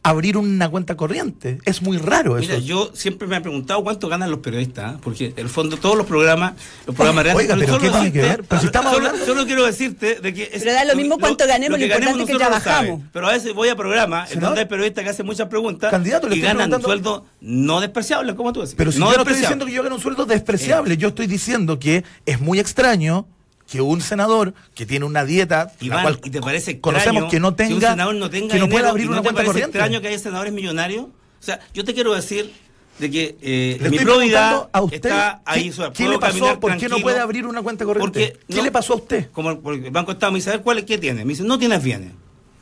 [0.09, 1.57] abrir una cuenta corriente?
[1.65, 2.47] Es muy raro eso.
[2.47, 4.97] Mira, yo siempre me he preguntado cuánto ganan los periodistas, ¿ah?
[5.01, 6.53] porque en el fondo todos los programas,
[6.85, 7.43] los programas reales.
[7.43, 8.43] Oiga, pero ¿qué tiene que ver?
[8.47, 10.43] Pero si estamos solo, hablando- solo quiero decirte de que.
[10.43, 13.01] es- Pero da lo mismo cuánto ganemos, lo importante es que lo trabajamos.
[13.11, 16.27] Pero a veces voy a programas en donde hay periodistas que hacen muchas preguntas Candidato,
[16.29, 18.75] le y ganan preguntando- sueldos no despreciables, como tú decís.
[18.77, 21.27] Pero si no yo no estoy diciendo que yo gane un sueldo despreciable, yo estoy
[21.27, 23.27] diciendo que es muy extraño
[23.69, 27.31] que un senador que tiene una dieta, la Iván, cual ¿y te parece extraño conocemos
[27.31, 29.25] que no que un tenga, senador no tenga que no pueda abrir una ¿No te
[29.27, 29.77] cuenta corriente.
[29.77, 31.05] extraño que haya senadores millonarios?
[31.05, 31.11] O
[31.45, 32.51] sea, yo te quiero decir
[32.99, 35.69] de que eh, Le mi probidad a usted está ahí.
[35.71, 36.59] ¿qué, qué le pasó?
[36.59, 38.05] ¿Por qué no puede abrir una cuenta corriente?
[38.05, 39.29] Porque ¿Qué no- le pasó a usted?
[39.31, 41.25] Como porque el Banco Estado me dice, a ver, ¿cuál, ¿qué tiene?
[41.25, 42.11] Me dice, no tienes bienes.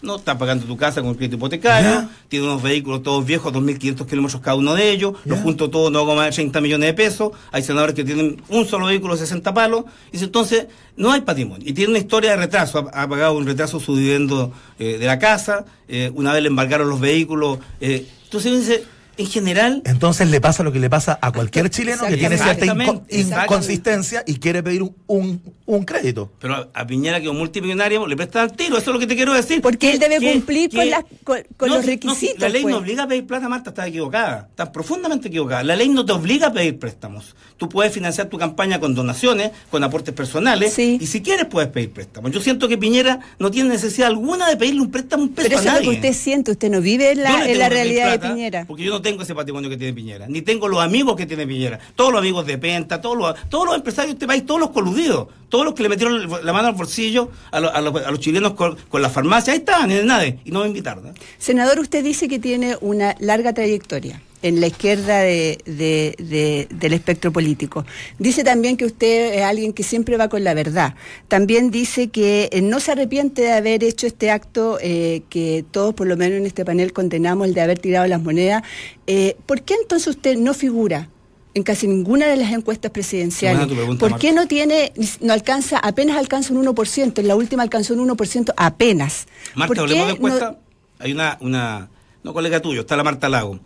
[0.03, 2.09] No estás pagando tu casa con el crédito hipotecario, Ya.
[2.27, 5.31] tiene unos vehículos todos viejos, 2.500 kilómetros cada uno de ellos, Ya.
[5.31, 8.41] los junto todos, no hago más de 30 millones de pesos, hay senadores que tienen
[8.49, 11.65] un solo vehículo, 60 palos, y dice, entonces, no hay patrimonio.
[11.65, 15.05] Y tiene una historia de retraso, ha, ha pagado un retraso su dividendo eh, de
[15.05, 18.83] la casa, eh, una vez le embargaron los vehículos, eh, entonces dice,
[19.17, 22.65] en general, Entonces le pasa lo que le pasa a cualquier chileno que tiene cierta
[22.65, 23.03] inco-
[23.47, 26.31] inconsistencia y quiere pedir un, un, un crédito.
[26.39, 29.07] pero a- a Piñera que es un multimillonario le prestan tiro, eso es lo que
[29.07, 29.61] te quiero decir.
[29.61, 32.73] Porque él debe cumplir con las- con- con los si- requisitos, si la ley pues.
[32.73, 35.63] no obliga a pedir plata, Marta, está equivocada, está profundamente equivocada.
[35.63, 37.35] La ley no te obliga a pedir préstamos.
[37.57, 40.97] Tú puedes financiar tu campaña con donaciones, con aportes personales, Sí.
[40.99, 42.31] y si quieres puedes pedir préstamos.
[42.31, 45.47] Yo siento que Piñera no tiene necesidad alguna de pedirle un préstamo a un peso
[45.49, 48.11] Pero eso a es lo que usted siente, usted no vive en la, en realidad
[48.11, 48.65] de Piñera.
[48.67, 51.45] Porque yo no tengo ese patrimonio que tiene Piñera, ni tengo los amigos que tiene
[51.45, 54.59] Piñera, todos los amigos de Penta, todos los, todos los empresarios de este país, todos
[54.59, 57.95] los coludidos, todos los que le metieron la mano al bolsillo a, lo- a los,
[58.03, 60.67] a los chilenos con, con la farmacia, ahí estaban, en el NADE, y no me
[60.67, 61.05] invitaron.
[61.07, 61.13] ¿eh?
[61.37, 66.93] Senador, usted dice que tiene una larga trayectoria en la izquierda de- de- de- del
[66.93, 67.85] espectro político.
[68.19, 70.93] Dice también que usted es alguien que siempre va con la verdad.
[71.27, 75.95] También dice que eh, no se arrepiente de haber hecho este acto eh, que todos,
[75.95, 78.61] por lo menos en este panel, condenamos, el de haber tirado las monedas.
[79.07, 81.09] Eh, ¿Por qué entonces usted no figura?
[81.55, 83.67] En casi ninguna de las encuestas presidenciales.
[83.67, 84.41] Pregunta, ¿Por qué Marta.
[84.41, 87.19] no tiene, no alcanza, apenas alcanza un 1%?
[87.21, 89.27] En la última alcanzó un 1% apenas.
[89.53, 90.51] Marta, ¿Por hablemos de encuesta.
[90.51, 90.57] no-
[90.97, 91.89] Hay una, una,
[92.23, 93.59] no colega tuyo, está la Marta Lago.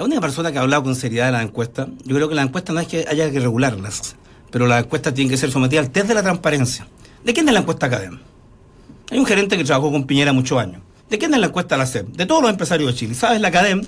[0.00, 2.40] La única persona que ha hablado con seriedad de la encuesta, yo creo que la
[2.40, 4.16] encuesta no es que haya que regularlas,
[4.50, 6.88] pero la encuesta tiene que ser sometida al test de la transparencia.
[7.22, 8.18] ¿De quién es la encuesta Academ?
[9.10, 10.80] Hay un gerente que trabajó con Piñera muchos años.
[11.10, 12.16] ¿De quién es la encuesta la CEP?
[12.16, 13.14] De todos los empresarios de Chile.
[13.14, 13.42] ¿Sabes?
[13.42, 13.82] La Academ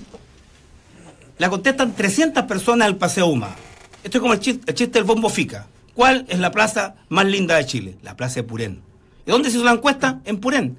[1.39, 3.49] la contestan 300 personas al Paseo Huma.
[4.03, 5.65] Esto es como el chiste, el chiste del bombo fica.
[5.95, 7.97] ¿Cuál es la plaza más linda de Chile?
[8.03, 8.83] La plaza de Purén.
[9.25, 10.21] ¿Y dónde se hizo la encuesta?
[10.25, 10.77] En Purén.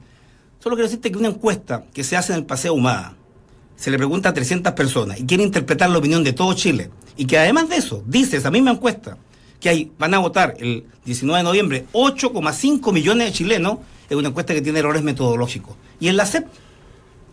[0.61, 3.17] Solo quiero decirte que una encuesta que se hace en el Paseo Humada,
[3.77, 6.91] se le pregunta a 300 personas y quiere interpretar la opinión de todo Chile.
[7.17, 9.17] Y que además de eso, dice esa misma encuesta,
[9.61, 14.29] que hay, van a votar el 19 de noviembre 8,5 millones de chilenos, es una
[14.29, 15.75] encuesta que tiene errores metodológicos.
[16.01, 16.47] Y en la CEP,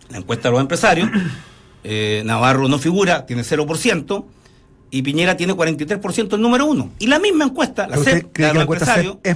[0.10, 1.10] la encuesta de los empresarios,
[1.84, 4.26] eh, Navarro no figura, tiene 0%,
[4.94, 6.92] y Piñera tiene 43% el número uno.
[7.00, 9.36] Y la misma encuesta, la ¿Pero usted CEP, cree de la los encuesta empresarios, es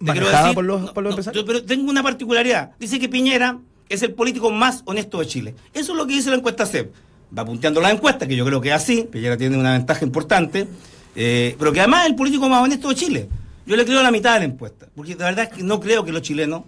[0.00, 1.42] manejada decir- por los- por los no, empresarios?
[1.42, 2.72] yo- pero tengo una particularidad.
[2.78, 5.54] Dice que Piñera es el político más honesto de Chile.
[5.72, 6.92] Eso es lo que dice la encuesta CEP.
[7.36, 9.08] Va punteando la encuesta, que yo creo que es así.
[9.10, 10.66] Piñera tiene una ventaja importante.
[11.14, 13.28] eh, pero que además es el político más honesto de Chile.
[13.66, 16.04] Yo le creo la mitad de la encuesta, porque la verdad es que no creo
[16.04, 16.62] que los chilenos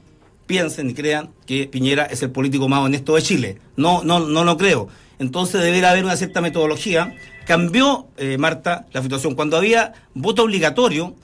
[0.47, 3.59] piensen y crean que Piñera es el político más honesto de Chile.
[3.77, 4.89] No, no, no lo creo.
[5.19, 7.15] Entonces debería haber una cierta metodología.
[7.47, 9.35] Cambió, eh, Marta, la situación.
[9.35, 11.15] Cuando había voto obligatorio,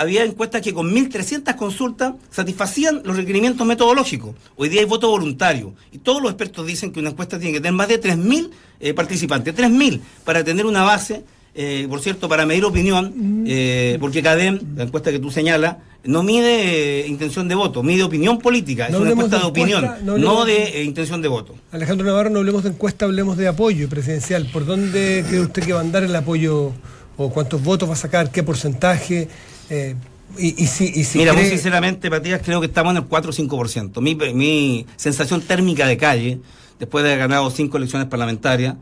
[0.00, 4.34] había encuestas que con 1.300 consultas satisfacían los requerimientos metodológicos.
[4.56, 5.74] Hoy día hay voto voluntario.
[5.92, 8.94] Y todos los expertos dicen que una encuesta tiene que tener más de 3.000 eh,
[8.94, 9.54] participantes.
[9.54, 11.22] 3.000 para tener una base
[11.54, 16.22] eh, por cierto, para medir opinión, eh, porque CADEM, la encuesta que tú señalas, no
[16.22, 20.84] mide eh, intención de voto, mide opinión política, es una encuesta de, opinión, no, de
[20.84, 21.56] intención de voto.
[21.72, 24.46] Alejandro Navarro, no hablemos de encuesta, hablemos de apoyo presidencial.
[24.52, 26.72] ¿Por dónde cree usted que va a andar el apoyo
[27.16, 29.28] o cuántos votos va a sacar, qué porcentaje?
[30.38, 34.00] Y, si, Mira, muy sinceramente, Matías, creo que estamos en el 4 o 5%.
[34.00, 36.40] Mi, mi sensación térmica de calle,
[36.78, 38.76] después de haber ganado cinco elecciones parlamentarias,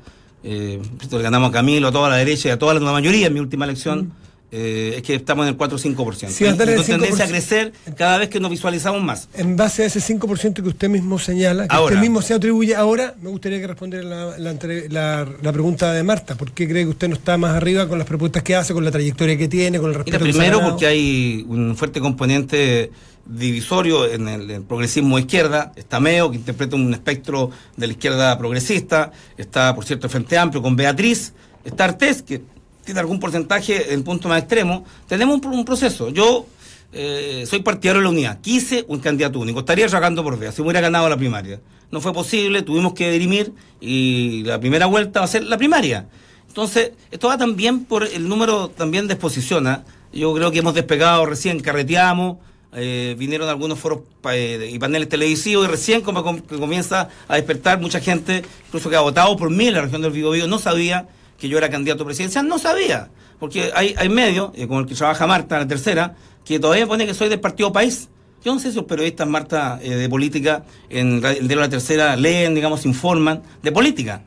[0.45, 3.35] eh, le ganamos a Camilo, a toda la derecha y a toda la mayoría en
[3.35, 4.01] mi última elección.
[4.01, 4.28] Mm.
[4.51, 6.29] Eh, es que estamos en el 4 o 5%.
[6.29, 9.29] Sí, y, tendencia a crecer cada vez que nos visualizamos más.
[9.35, 13.15] En base a ese 5% que usted mismo señala, que usted mismo se atribuye ahora,
[13.21, 16.35] me gustaría que respondiera la, la, pregunta de Marta.
[16.35, 18.85] ¿Por qué cree que usted no está más arriba con las propuestas que hace, con
[18.85, 22.91] la trayectoria que tiene, con el respeto Mira, Primero porque hay un fuerte componente
[23.27, 29.13] divisorio en el, progresismo izquierda, está Meo, que interpreta un espectro de la izquierda progresista,
[29.37, 31.35] está, por cierto, el Frente Amplio con Beatriz,
[31.65, 32.41] está Artés, que
[32.89, 34.83] tiene algún porcentaje en punto más extremo.
[35.07, 36.09] Tenemos un, proceso.
[36.09, 36.47] Yo
[36.91, 40.63] eh, soy partidario de la unidad, quise un candidato único, estaría trabajando por vea, si
[40.63, 41.61] hubiera ganado la primaria.
[41.91, 46.09] No fue posible, tuvimos que dirimir y la primera vuelta va a ser la primaria.
[46.47, 49.85] Entonces, esto va también por el número también de exposición.
[50.11, 52.39] Yo creo que hemos despegado recién, carreteamos,
[52.73, 54.01] eh, vinieron algunos foros
[54.33, 59.01] eh, y paneles televisivos y recién como comienza a despertar mucha gente, incluso que ha
[59.01, 61.07] votado por mí en la región del Vigo Vigo, no sabía
[61.39, 64.95] que yo era candidato presidencial, no sabía, porque hay, hay medios, eh, como el que
[64.95, 68.09] trabaja Marta, la tercera, que todavía pone que soy del Partido País.
[68.45, 72.55] Yo no sé si los periodistas, Marta, de política, en el de la tercera, leen,
[72.55, 74.23] digamos, informan de política.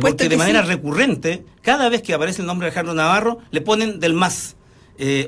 [0.00, 4.00] porque de manera recurrente, cada vez que aparece el nombre de Alejandro Navarro, le ponen
[4.00, 4.56] del MAS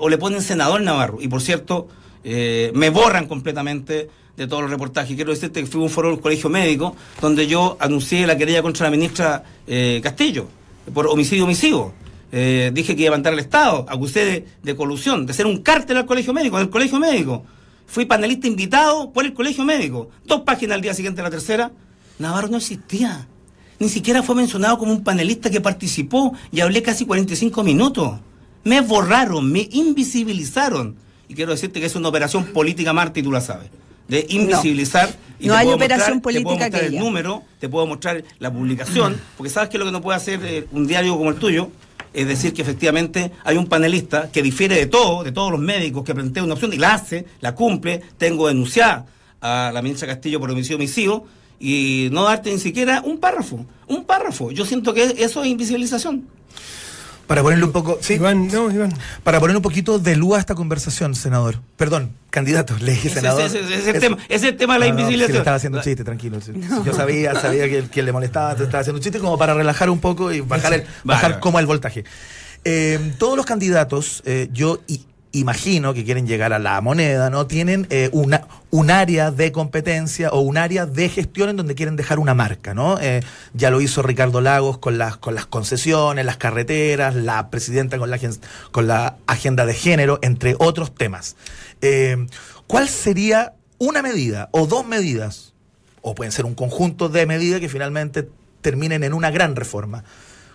[0.01, 1.19] o le ponen senador Navarro.
[1.21, 1.89] Y por cierto,
[2.25, 5.15] eh, me borran completamente de todos los reportajes.
[5.15, 8.63] Quiero decirte que fui a un foro del Colegio Médico donde yo anuncié la querella
[8.63, 10.49] contra la ministra eh, Castillo
[10.93, 11.95] por homicidio omisivo.
[12.35, 15.99] Eh, dije que iba a levantar al Estado, acusé de, colusión, de ser un cártel
[15.99, 17.45] al Colegio Médico, del Colegio Médico.
[17.87, 20.09] Fui panelista invitado por el Colegio Médico.
[20.25, 21.73] Dos páginas al día siguiente, la tercera.
[22.19, 23.29] Navarro no existía.
[23.79, 28.21] Ni siquiera fue mencionado como un panelista que participó y hablé casi 45 minutos.
[28.65, 30.97] Me borraron, me invisibilizaron.
[31.29, 33.71] Y quiero decirte que es una operación política, Marta, y tú la sabes.
[34.09, 35.09] De invisibilizar.
[35.09, 38.53] No, y no hay operación política te puedo mostrar el número, te puedo mostrar la
[38.53, 41.71] publicación, porque sabes que lo que no puede hacer eh, un diario como el tuyo
[42.13, 46.05] es decir que efectivamente hay un panelista que difiere de todo, de todos los médicos
[46.05, 49.07] que plantea una opción y la hace, la cumple, tengo denunciada
[49.41, 51.25] a la ministra Castillo por homicidio homicidio
[51.59, 54.51] y no darte ni siquiera un párrafo, un párrafo.
[54.51, 56.27] Yo siento que eso es invisibilización.
[57.27, 57.99] Para ponerle un poco.
[58.01, 58.15] ¿sí?
[58.15, 58.93] Iván, no, Iván.
[59.23, 61.61] Para poner un poquito de luz a esta conversación, senador.
[61.77, 63.43] Perdón, candidato, le dije senador.
[63.43, 65.39] Ese, ese, ese, tema, ese es el tema de la invisibilización.
[65.39, 66.39] estaba haciendo un chiste, tranquilo.
[66.85, 69.91] Yo sabía, sabía que, que le molestaba, te estaba haciendo un chiste como para relajar
[69.91, 72.05] un poco y bajar, el, bajar como el voltaje.
[72.65, 77.47] Eh, todos los candidatos, eh, yo y imagino que quieren llegar a la moneda, ¿no?
[77.47, 82.19] Tienen eh, un área de competencia o un área de gestión en donde quieren dejar
[82.19, 83.01] una marca, ¿no?
[83.01, 83.23] Eh,
[83.55, 88.11] ya lo hizo Ricardo Lagos con las, con las concesiones, las carreteras, la presidenta con
[88.11, 88.21] la,
[88.71, 91.37] con la agenda de género, entre otros temas.
[91.81, 92.27] Eh,
[92.67, 95.55] ¿Cuál sería una medida o dos medidas,
[96.03, 98.29] o pueden ser un conjunto de medidas que finalmente
[98.61, 100.05] terminen en una gran reforma?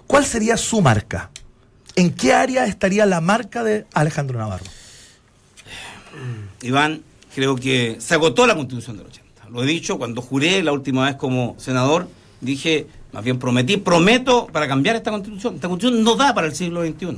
[0.05, 1.31] ¿Cuál sería su marca?
[1.97, 4.63] ¿En qué área estaría la marca de Alejandro Navarro?
[6.61, 7.01] Iván,
[7.35, 9.49] creo que se agotó la constitución del 80.
[9.49, 12.07] Lo he dicho, cuando juré la última vez como senador,
[12.39, 15.55] dije, más bien prometí, prometo para cambiar esta constitución.
[15.55, 17.17] Esta constitución no da para el siglo XXI.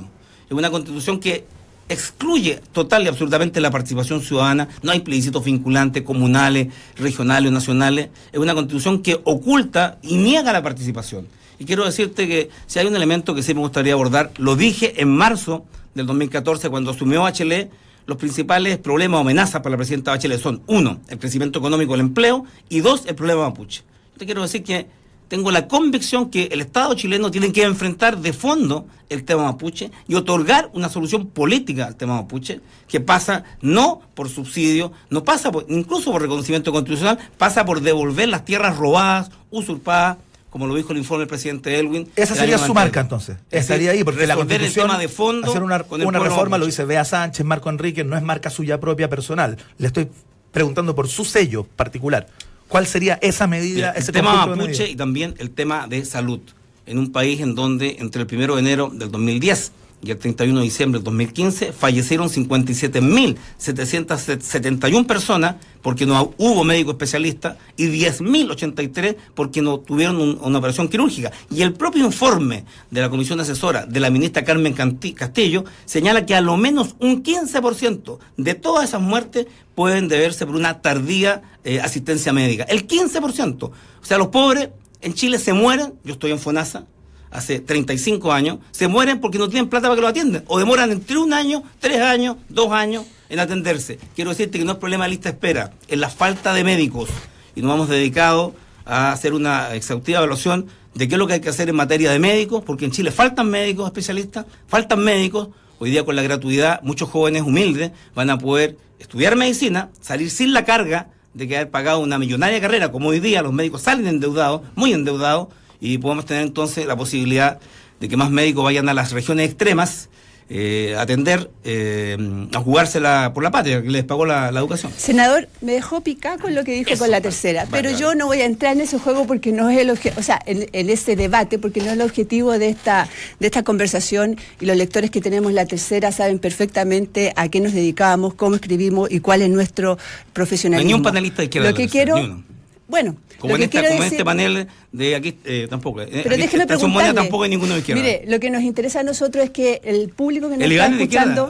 [0.50, 1.46] Es una constitución que
[1.90, 8.10] excluye total y absolutamente la participación ciudadana, no hay plebiscitos vinculantes comunales, regionales o nacionales,
[8.32, 11.28] es una constitución que oculta y niega la participación.
[11.60, 15.02] Y quiero decirte que si hay un elemento que sí me gustaría abordar, lo dije
[15.02, 17.70] en marzo del 2014 cuando asumió Bachelet,
[18.06, 22.02] los principales problemas o amenazas para la presidenta Bachelet son, uno, el crecimiento económico del
[22.02, 23.84] empleo y dos, el problema mapuche.
[24.18, 24.88] Te quiero decir que
[25.28, 29.92] tengo la convicción que el Estado chileno tiene que enfrentar de fondo el tema mapuche
[30.08, 35.52] y otorgar una solución política al tema mapuche que pasa no por subsidio, no pasa
[35.52, 40.18] por, incluso por reconocimiento constitucional, pasa por devolver las tierras robadas, usurpadas,
[40.50, 42.10] como lo dijo el informe del presidente Elwin.
[42.16, 42.76] Esa el sería su 92.
[42.76, 43.38] marca entonces.
[43.52, 46.20] Es Estaría ahí, porque la el constitución, tema de fondo hacer una, con el una
[46.20, 49.58] reforma, lo dice Bea Sánchez, Marco Enrique, no es marca suya propia personal.
[49.78, 50.10] Le estoy
[50.52, 52.28] preguntando por su sello particular.
[52.68, 56.40] ¿Cuál sería esa medida, Mira, ese el tema mapuche y también el tema de salud
[56.86, 60.60] en un país en donde entre el 1 de enero del 2010 y el 31
[60.60, 69.62] de diciembre del 2015 fallecieron 57.771 personas porque no hubo médico especialista y 10.083 porque
[69.62, 71.32] no tuvieron un- una operación quirúrgica.
[71.50, 76.36] Y el propio informe de la comisión asesora de la ministra Carmen Castillo señala que
[76.36, 81.80] a lo menos un 15% de todas esas muertes pueden deberse por una tardía eh,
[81.82, 82.64] asistencia médica.
[82.64, 83.64] El 15%.
[83.64, 84.70] O sea, los pobres
[85.02, 86.86] en Chile se mueren, yo estoy en FONASA,
[87.32, 90.44] hace 35 años, se mueren porque no tienen plata para que lo atiendan.
[90.48, 94.00] O demoran entre un año, tres años, dos años en atenderse.
[94.16, 97.10] Quiero decirte que no es problema de lista de espera, es la falta de médicos.
[97.56, 98.54] Y nos hemos dedicado
[98.86, 102.12] a hacer una exhaustiva evaluación de qué es lo que hay que hacer en materia
[102.12, 105.50] de médicos, porque en Chile faltan médicos especialistas, faltan médicos.
[105.78, 110.52] Hoy día con la gratuidad, muchos jóvenes humildes van a poder estudiar medicina, salir sin
[110.52, 114.08] la carga de que haber pagado una millonaria carrera, como hoy día los médicos salen
[114.08, 117.60] endeudados, muy endeudados, y podemos tener entonces la posibilidad
[118.00, 120.10] de que más médicos vayan a las regiones extremas
[120.52, 122.18] eh, a atender, eh,
[122.56, 124.92] a jugársela por la patria, que les pagó la, la educación.
[124.98, 128.02] Senador, me dejó picar con lo que dijo Eso, con la tercera, vale, pero vale.
[128.02, 130.42] yo no voy a entrar en ese juego porque no es el objetivo, o sea,
[130.48, 133.08] en, en ese debate, porque no es el objetivo de esta,
[133.40, 137.74] de esta conversación y los lectores que tenemos la tercera saben perfectamente a qué nos
[137.74, 140.00] dedicamos, cómo escribimos y cuál es nuestro
[140.34, 140.90] profesionalismo.
[140.90, 142.44] No hay ni un panelista de izquierda Lo que quiero.
[142.90, 146.02] Bueno, Como, lo en, que esta- como en decir- este panel de aquí eh, tampoco.
[146.02, 147.14] eh, pero aquí déjeme preguntarle.
[147.14, 148.02] tampoco hay ninguno de izquierda.
[148.04, 150.90] Mire, lo que nos interesa a nosotros es que el público que nos el está
[150.90, 151.50] de escuchando...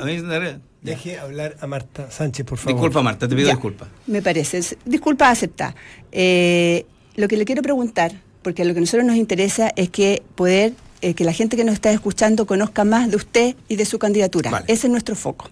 [0.81, 2.75] Deje hablar a Marta Sánchez, por favor.
[2.75, 3.89] Disculpa, Marta, te pido Ya, disculpas.
[4.07, 4.61] Me parece.
[4.85, 5.75] Disculpa aceptar.
[6.13, 10.23] Eh, lo que le quiero preguntar, porque lo que a nosotros nos interesa es que
[10.35, 10.71] poder,
[11.01, 13.99] eh, que la gente que nos está escuchando conozca más de usted y de su
[13.99, 14.51] candidatura.
[14.51, 14.65] Vale.
[14.69, 15.49] Ese es nuestro foco.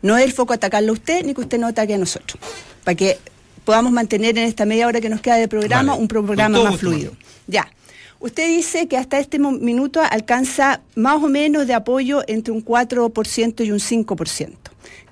[0.00, 2.42] No es el foco atacarlo a usted ni que usted no ataque a nosotros.
[2.82, 3.18] Para que
[3.70, 6.02] podamos mantener en esta media hora que nos queda de programa Vale.
[6.02, 7.12] un programa más fluido.
[7.46, 7.70] Ya.
[8.18, 13.64] Usted dice que hasta este minuto alcanza más o menos de apoyo entre un 4%
[13.64, 14.50] y un 5%.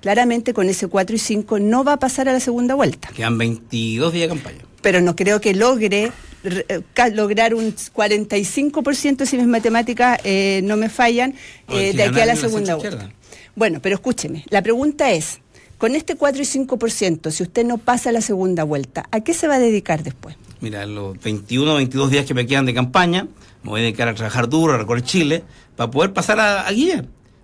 [0.01, 3.37] Claramente con ese 4 y 5 no va a pasar a la segunda vuelta Quedan
[3.37, 4.57] 22 días de campaña.
[4.81, 6.11] pero no creo que logre
[6.43, 6.81] re- eh,
[7.13, 11.33] lograr un 45% si mis matemáticas eh, no me fallan
[11.69, 13.09] eh, de aquí a la segunda vuelta.
[13.55, 15.39] Bueno, pero escúcheme, la pregunta es,
[15.79, 19.47] con este 4 y 5%, si usted no pasa la segunda vuelta, ¿a qué se
[19.47, 20.35] va a dedicar después?
[20.59, 23.27] Mira, los 21 o 22 días que me quedan de campaña,
[23.63, 25.43] me voy a dedicar a trabajar duro, a recorrer Chile,
[25.77, 26.73] para poder pasar a, a.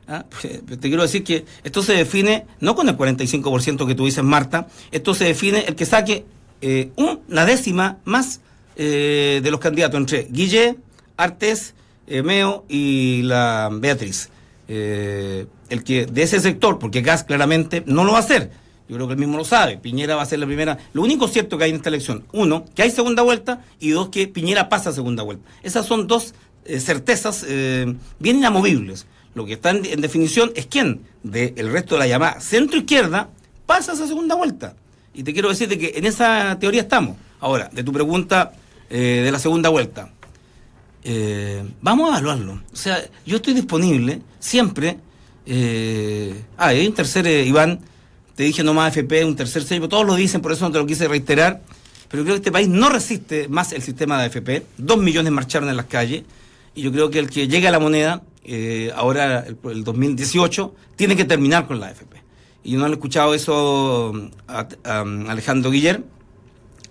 [0.08, 0.26] ¿Ah?
[0.42, 4.68] Te quiero decir que esto se define no con el 45% que tú dices, Marta,
[4.92, 6.26] esto se define el que saque
[6.62, 8.42] eh, una décima más
[8.76, 10.76] eh, de los candidatos entre Guille,
[11.16, 11.74] Artes,
[12.08, 14.30] eh, Meo y la Beatriz.
[14.68, 18.52] Eh, el que de ese sector, porque Gas claramente no lo va a hacer.
[18.88, 19.78] Yo creo que él mismo lo sabe.
[19.78, 20.78] Piñera va a ser la primera.
[20.94, 24.10] Lo único cierto que hay en esta elección, uno, que hay segunda vuelta y dos,
[24.10, 25.50] que Piñera pasa segunda vuelta.
[25.64, 29.08] Esas son dos eh, certezas eh, bien inamovibles.
[29.34, 33.30] Lo que está en, definición es quién del resto de la llamada centro izquierda
[33.66, 34.76] pasa esa segunda vuelta.
[35.14, 37.18] Y te quiero decir de que en esa teoría estamos.
[37.40, 38.54] Ahora, de tu pregunta
[38.90, 40.12] eh, de la segunda vuelta.
[41.08, 42.64] Eh, vamos a evaluarlo.
[42.74, 44.98] O sea, yo estoy disponible siempre.
[45.46, 47.80] Eh, ah, hay un tercer, eh, Iván,
[48.36, 50.88] te dije nomás FP, un tercer sello, todos lo dicen, por eso no te lo
[50.88, 51.62] quise reiterar.
[52.10, 54.66] Pero creo que este país no resiste más el sistema de AFP.
[54.80, 56.24] Dos millones marcharon en las calles.
[56.74, 60.74] Y yo creo que el que llegue a la moneda, eh, ahora el, el 2018,
[60.96, 62.16] tiene que terminar con la AFP.
[62.64, 66.04] Y no he escuchado eso a, a Alejandro Guiller,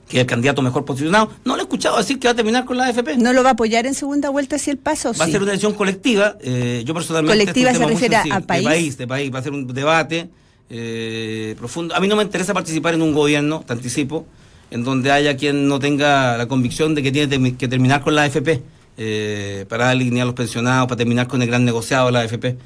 [0.08, 1.30] que el candidato mejor posicionado.
[1.44, 3.16] No le he escuchado decir que va a terminar con la AFP.
[3.16, 5.12] ¿No lo va a apoyar en segunda vuelta si el paso?
[5.14, 5.32] Va a Sí.
[5.32, 6.36] ser una decisión colectiva.
[6.42, 7.32] eh, yo personalmente.
[7.38, 8.62] ¿Colectiva este es se refiere a país?
[8.64, 9.34] De país, de país.
[9.34, 10.28] Va a ser un debate
[10.70, 11.94] eh, profundo.
[11.94, 14.26] A mí no me interesa participar en un gobierno, te anticipo,
[14.70, 18.22] en donde haya quien no tenga la convicción de que tiene que terminar con la
[18.24, 18.62] AFP.
[18.96, 22.20] eh, para dar línea a los pensionados, para terminar con el gran negociado de la
[22.20, 22.56] AFP.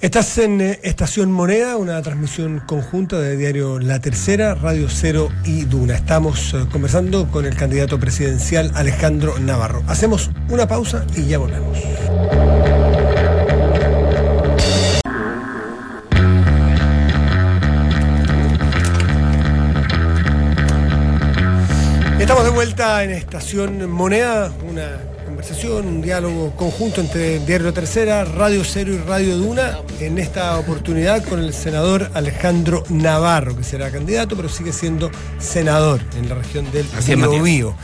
[0.00, 5.64] Estás en eh, Estación Moneda, una transmisión conjunta de diario La Tercera, Radio Cero y
[5.64, 5.96] Duna.
[5.96, 9.82] Estamos eh, conversando con el candidato presidencial Alejandro Navarro.
[9.88, 11.76] Hacemos una pausa y ya volvemos.
[22.20, 28.64] Estamos de vuelta en Estación Moneda, una conversación, un diálogo conjunto entre Diario Tercera, Radio
[28.64, 34.34] Cero y Radio Duna, en esta oportunidad con el senador Alejandro Navarro, que será candidato,
[34.34, 37.76] pero sigue siendo senador en la región del Biobío.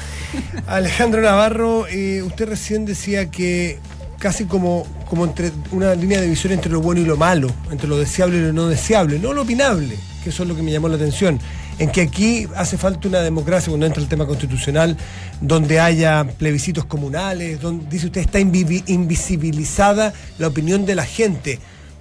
[0.67, 3.79] Alejandro Navarro, eh, usted recién decía que
[4.19, 7.87] casi como, como entre una línea de visión entre lo bueno y lo malo, entre
[7.87, 10.72] lo deseable y lo no deseable, no lo opinable, que eso es lo que me
[10.72, 11.38] llamó la atención
[11.78, 14.96] en que aquí hace falta una democracia cuando entra el tema constitucional,
[15.40, 21.58] donde haya plebiscitos comunales, donde dice usted está invisibilizada la opinión de la gente.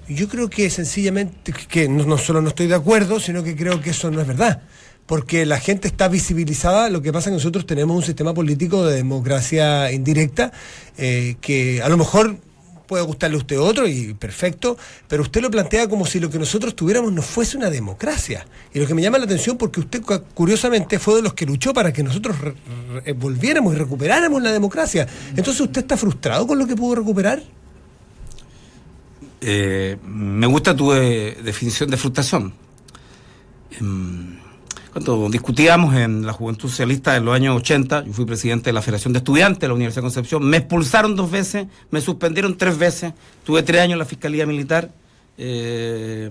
[0.07, 3.91] Yo creo que sencillamente, que no, solo no estoy de acuerdo, sino que creo que
[3.91, 4.62] eso no es verdad.
[5.05, 8.86] Porque la gente está visibilizada, lo que pasa es que nosotros tenemos un sistema político
[8.86, 10.53] de democracia indirecta
[10.97, 12.38] eh, que a lo mejor
[12.88, 16.39] puede gustarle a usted otro y perfecto, pero usted lo plantea como si lo que
[16.39, 18.46] nosotros tuviéramos no fuese una democracia.
[18.74, 20.02] Y lo que me llama la atención porque usted
[20.34, 22.36] curiosamente fue de los que luchó para que nosotros
[23.17, 25.08] volviéramos y recuperáramos la democracia.
[25.36, 27.41] Entonces usted está frustrado con lo que pudo recuperar.
[29.46, 32.54] Eh, me gusta tu eh, definición de frustración.
[33.80, 34.33] Em,
[34.93, 38.82] cuando discutíamos en la Juventud Socialista en los años 80, yo fui presidente de la
[38.84, 42.77] Federación de Estudiantes de la Universidad de Concepción, me expulsaron dos veces, me suspendieron tres
[42.77, 44.91] veces, tuve tres años en la Fiscalía Militar
[45.39, 46.29] eh,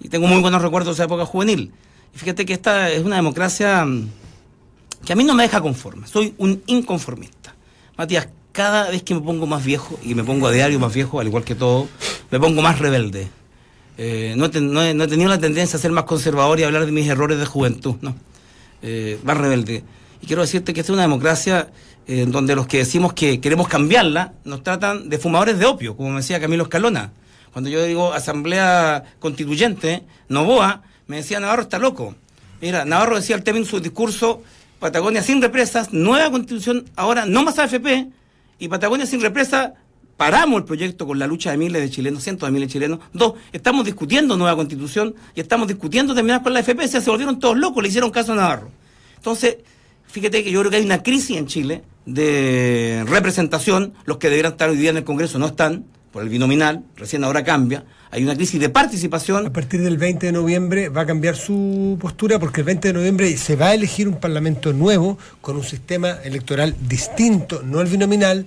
[0.00, 1.72] y tengo muy buenos recuerdos de esa época juvenil.
[2.14, 4.08] Y fíjate que esta es una democracia mm,
[5.04, 7.54] que a mí no me deja conforme, soy un inconformista.
[7.98, 11.20] Matías, cada vez que me pongo más viejo, y me pongo a diario más viejo,
[11.20, 11.86] al igual que todo,
[12.30, 13.28] me pongo más rebelde
[13.96, 17.38] eh, no, he, tenido la tendencia a ser más conservador y hablar de mis errores
[17.38, 18.14] de juventud, no.
[18.82, 19.84] Eh, más rebelde.
[20.20, 21.68] Y quiero decirte que esta es una democracia
[22.06, 25.96] eh, en donde los que decimos que queremos cambiarla nos tratan de fumadores de opio,
[25.96, 27.12] como me decía Camilo Escalona.
[27.52, 32.16] Cuando yo digo asamblea constituyente, Novoa, me decía Navarro está loco.
[32.60, 34.42] Mira, Navarro decía el tema en su discurso,
[34.80, 38.08] Patagonia sin represas, nueva constitución, ahora no más AFP,
[38.58, 39.72] y Patagonia sin represas,
[40.16, 42.98] paramos el proyecto con la lucha de miles de chilenos, cientos de miles de chilenos.
[43.12, 46.86] Dos, estamos discutiendo nueva constitución y estamos discutiendo terminar con la FP.
[46.88, 48.70] se volvieron todos locos, le hicieron caso a Navarro.
[49.16, 49.56] Entonces,
[50.06, 53.94] fíjate que yo creo que hay una crisis en Chile de representación.
[54.04, 57.24] Los que deberían estar hoy día en el Congreso no están, por el binominal, recién
[57.24, 57.84] ahora cambia.
[58.12, 59.48] Hay una crisis de participación.
[59.48, 62.94] A partir del 20 de noviembre va a cambiar su postura porque el 20 de
[62.94, 67.88] noviembre se va a elegir un parlamento nuevo con un sistema electoral distinto, no el
[67.88, 68.46] binominal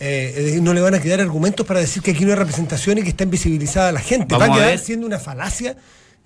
[0.00, 3.02] eh, no le van a quedar argumentos para decir que aquí no hay representación y
[3.02, 4.36] que está invisibilizada la gente.
[4.36, 5.76] va a quedar siendo una falacia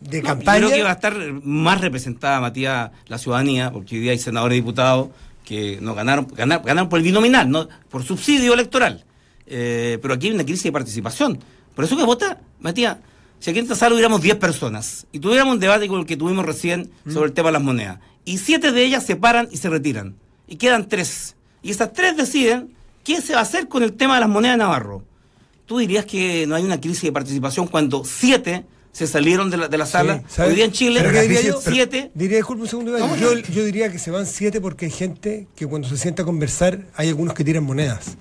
[0.01, 0.61] de campaña.
[0.61, 4.19] Yo creo que va a estar más representada, Matías, la ciudadanía, porque hoy día hay
[4.19, 5.09] senadores y diputados
[5.45, 9.05] que no ganaron, ganaron, por el binominal, no por subsidio electoral.
[9.47, 11.39] Eh, pero aquí hay una crisis de participación.
[11.75, 12.99] Por eso que vota, Matías,
[13.41, 16.17] si aquí en esta sala hubiéramos 10 personas y tuviéramos un debate como el que
[16.17, 19.57] tuvimos recién sobre el tema de las monedas, y siete de ellas se paran y
[19.57, 20.15] se retiran,
[20.47, 22.73] y quedan tres, y esas tres deciden
[23.05, 25.03] ¿Qué se va a hacer con el tema de las monedas de Navarro?
[25.67, 29.69] ¿Tú dirías que no hay una crisis de participación cuando siete se salieron de la,
[29.69, 30.23] de la sala?
[30.38, 31.61] Hoy día en Chile, diría yo?
[31.61, 32.11] Siete.
[32.15, 35.67] Diría, disculpe un segundo, yo, yo, diría que se van siete porque hay gente que
[35.67, 38.17] cuando se sienta a conversar hay algunos que tiran monedas.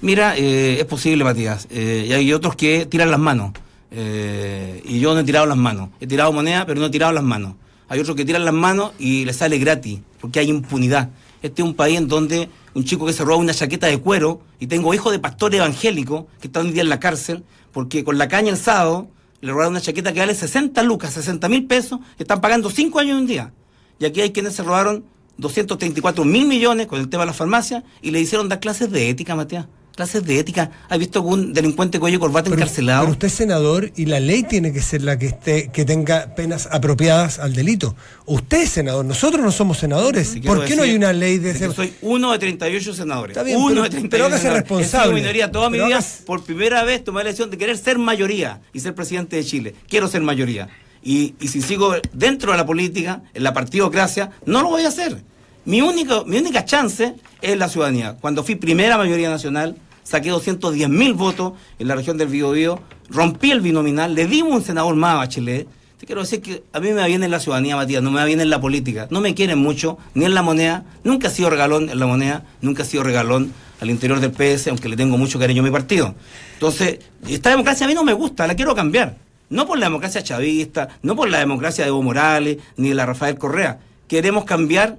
[0.00, 1.66] Mira, eh, es posible, Matías.
[1.70, 3.52] Eh, y hay otros que tiran las manos.
[3.90, 5.90] Eh, y yo no he tirado las manos.
[6.00, 7.54] He tirado moneda, pero no he tirado las manos.
[7.88, 11.10] Hay otros que tiran las manos y les sale gratis, porque hay impunidad.
[11.42, 14.40] Este es un país en donde un chico que se roba una chaqueta de cuero,
[14.58, 18.18] y tengo hijo de pastor evangélico que está un día en la cárcel, porque con
[18.18, 19.08] la caña el sábado
[19.40, 23.18] le robaron una chaqueta que vale 60 lucas, 60 mil pesos, están pagando 5 años
[23.18, 23.52] un día.
[23.98, 25.04] Y aquí hay quienes se robaron
[25.36, 29.08] 234 mil millones con el tema de las farmacias y le hicieron dar clases de
[29.08, 30.70] ética, Matías clases de ética.
[30.88, 33.02] ¿Has visto algún delincuente cuello corbata encarcelado?
[33.02, 36.34] Pero usted es senador y la ley tiene que ser la que esté que tenga
[36.34, 37.94] penas apropiadas al delito.
[38.26, 40.36] Usted es senador, nosotros no somos senadores.
[40.44, 41.72] ¿Por qué no hay una ley de ese?
[41.72, 43.36] Soy uno de 38 senadores.
[43.36, 45.12] Está bien, uno de 38 pero hágase responsable.
[45.12, 46.00] He minoría toda mi vida.
[46.26, 49.74] Por primera vez tomé la decisión de querer ser mayoría y ser presidente de Chile.
[49.88, 50.68] Quiero ser mayoría.
[51.02, 54.88] Y, y si sigo dentro de la política, en la partidocracia, no lo voy a
[54.88, 55.22] hacer.
[55.66, 58.16] Mi, único, mi única chance es la ciudadanía.
[58.20, 63.50] Cuando fui primera mayoría nacional, saqué 210 mil votos en la región del Biobío, rompí
[63.50, 65.66] el binominal, le dimos un senador más a Bachelet.
[65.98, 68.18] Te quiero decir que a mí me va bien en la ciudadanía, Matías, no me
[68.18, 69.08] va bien en la política.
[69.10, 70.84] No me quieren mucho, ni en la moneda.
[71.02, 74.68] Nunca he sido regalón en la moneda, nunca he sido regalón al interior del PS,
[74.68, 76.14] aunque le tengo mucho cariño a mi partido.
[76.54, 79.16] Entonces, esta democracia a mí no me gusta, la quiero cambiar.
[79.50, 83.06] No por la democracia chavista, no por la democracia de Evo Morales, ni de la
[83.06, 83.78] Rafael Correa.
[84.08, 84.98] Queremos cambiar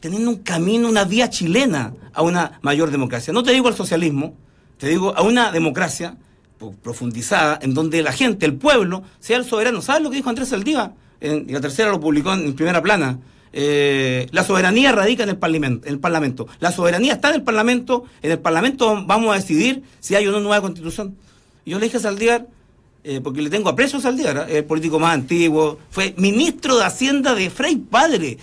[0.00, 3.32] teniendo un camino, una vía chilena a una mayor democracia.
[3.32, 4.34] No te digo al socialismo,
[4.78, 6.16] te digo a una democracia
[6.82, 9.82] profundizada en donde la gente, el pueblo, sea el soberano.
[9.82, 10.92] ¿Sabes lo que dijo Andrés Saldívar?
[11.20, 13.18] y la tercera lo publicó en primera plana.
[13.52, 16.46] eh, la soberanía radica en el, parlamento, en el Parlamento.
[16.60, 18.04] La soberanía está en el Parlamento.
[18.22, 21.16] En el Parlamento vamos a decidir si hay o no nueva constitución.
[21.66, 22.46] Yo le dije a Saldívar,
[23.04, 24.58] eh, porque le tengo aprecio a Saldívar, ¿eh?
[24.58, 28.38] el político más antiguo, fue ministro de Hacienda de Frei Padre.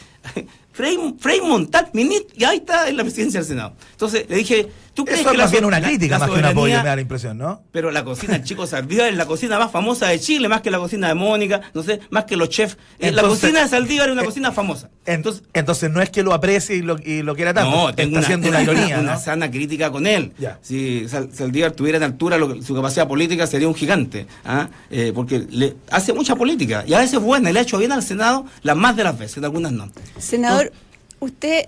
[0.76, 3.74] Frei, Frei Montal, ministro, y ahí está en la presidencia del Senado.
[3.92, 6.34] Entonces le dije, ¿tú crees Eso que es más bien so- una crítica la más
[6.34, 7.62] que un apoyo, me da la impresión, ¿no?
[7.72, 10.72] pero la cocina del Chico Saldívar es la cocina más famosa de Chile, más que
[10.72, 12.78] la cocina de Mónica, no sé, más que los chefs.
[12.98, 14.90] Eh, la cocina de Saldívar es una eh, cocina famosa.
[15.06, 17.70] Entonces, entonces no es que lo aprecie y lo, y lo quiera tanto.
[17.70, 19.20] No, está tengo una, haciendo una ironía, una ¿no?
[19.20, 20.32] sana crítica con él.
[20.40, 20.58] Ya.
[20.64, 24.26] Si Sal- Saldívar tuviera en altura lo su capacidad política, sería un gigante.
[24.46, 24.70] ¿ah?
[24.90, 26.84] Eh, porque le hace mucha política.
[26.88, 29.04] Y a veces es buena, y le ha hecho bien al Senado las más de
[29.04, 29.92] las veces, en algunas no.
[30.18, 30.72] Senador,
[31.20, 31.66] usted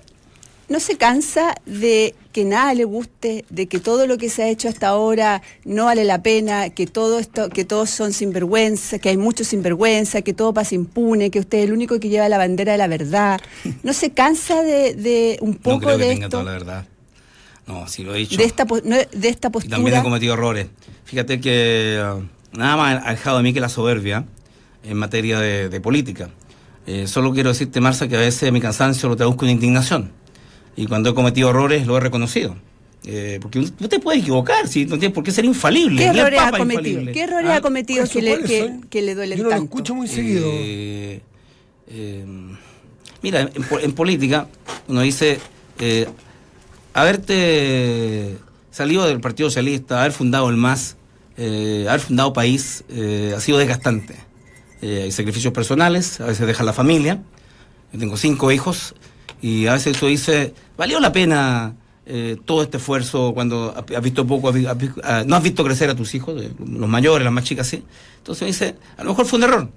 [0.70, 4.50] no se cansa de que nada le guste, de que todo lo que se ha
[4.50, 9.10] hecho hasta ahora no vale la pena, que todo esto, que todos son sinvergüenza, que
[9.10, 12.38] hay muchos sinvergüenza, que todo pasa impune, que usted es el único que lleva la
[12.38, 13.40] bandera de la verdad.
[13.84, 16.52] ¿No se cansa de, de un no poco creo que de tenga esto, toda la
[16.52, 16.86] verdad.
[17.66, 18.38] No, si lo he dicho.
[18.38, 19.76] de esta po- no, de esta Y postura?
[19.78, 20.68] también he cometido errores.
[21.06, 24.26] Fíjate que uh, nada más ha dejado de mí que la soberbia
[24.84, 26.30] en materia de, de política.
[26.86, 30.12] Eh, solo quiero decirte, Marcia, que a veces mi cansancio lo traduzco en indignación.
[30.78, 32.56] Y cuando he cometido errores lo he reconocido.
[33.06, 34.86] Eh, porque usted puede equivocar, ¿sí?
[34.86, 36.02] no tiene por qué ser infalible.
[36.04, 36.80] ¿Qué errores ha cometido?
[36.90, 37.12] infalible.
[37.12, 39.50] ¿Qué errores Ah, ha cometido ¿Cuáles que le, ¿Cuáles que, que le duelen Yo no
[39.52, 40.46] lo escucho muy seguido.
[40.50, 41.22] Eh,
[41.90, 42.26] eh,
[43.22, 44.48] mira, en, po- en política
[44.88, 45.40] uno dice,
[45.80, 46.08] eh,
[46.94, 48.38] haberte
[48.72, 50.98] salido del Partido Socialista, haber fundado el MAS,
[51.38, 54.16] eh, haber fundado país, eh, ha sido desgastante.
[54.82, 57.22] Eh, hay sacrificios personales, a veces deja la familia.
[57.94, 58.96] Yo tengo cinco hijos
[59.42, 61.74] y a veces tú dices, ¿valió la pena
[62.06, 65.90] eh, todo este esfuerzo cuando has visto poco, has has ah, no has visto crecer
[65.90, 67.84] a tus hijos, eh, los mayores, las más chicas, sí?
[68.20, 69.70] Entonces me dice, a lo mejor fue un error.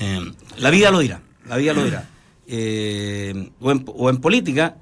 [0.00, 2.08] Eh, la vida lo dirá, la vida lo dirá.
[2.50, 4.74] Eh, o, en, o en política,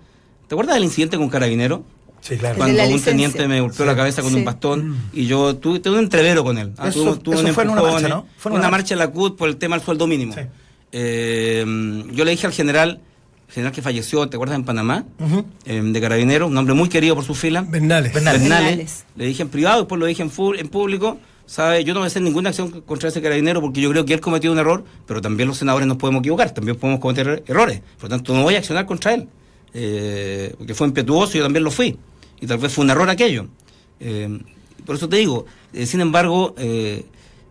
[0.47, 1.83] ¿te acuerdas del incidente con Carabinero?
[2.21, 2.59] Sí, claro.
[2.59, 3.11] Cuando un licencia.
[3.11, 4.37] teniente me golpeó la cabeza con Sí.
[4.39, 6.73] un bastón y yo tuve, tuve un entrevero con él.
[6.79, 8.27] Ah, Eso- tuve- tuve eso un fue en una marcha, ¿no?
[8.37, 10.33] Fue en una, una marcha en la CUT por el tema del sueldo mínimo.
[10.33, 10.43] Sí.
[10.93, 11.65] Eh,
[12.13, 13.01] yo le dije al general,
[13.49, 15.05] general que falleció, ¿te acuerdas en Panamá?
[15.65, 17.63] Eh, de Carabinero, un hombre muy querido por su fila.
[17.63, 18.13] Bernales.
[18.13, 19.05] Bernales.
[19.17, 21.19] Le dije en privado, después lo dije en, en público.
[21.49, 21.85] ¿Sabe?
[21.85, 24.21] Yo no voy a hacer ninguna acción contra ese carabinero porque yo creo que él
[24.21, 27.83] cometió un error, pero también los senadores nos podemos equivocar, también podemos cometer er- errores.
[28.01, 29.29] Por lo tanto, no voy a accionar contra él.
[29.73, 31.97] Eh, porque fue impetuoso y yo también lo fui.
[32.41, 33.47] Y tal vez fue un error aquello.
[34.01, 34.41] Eh,
[34.85, 37.05] por eso te digo, eh, sin embargo, eh,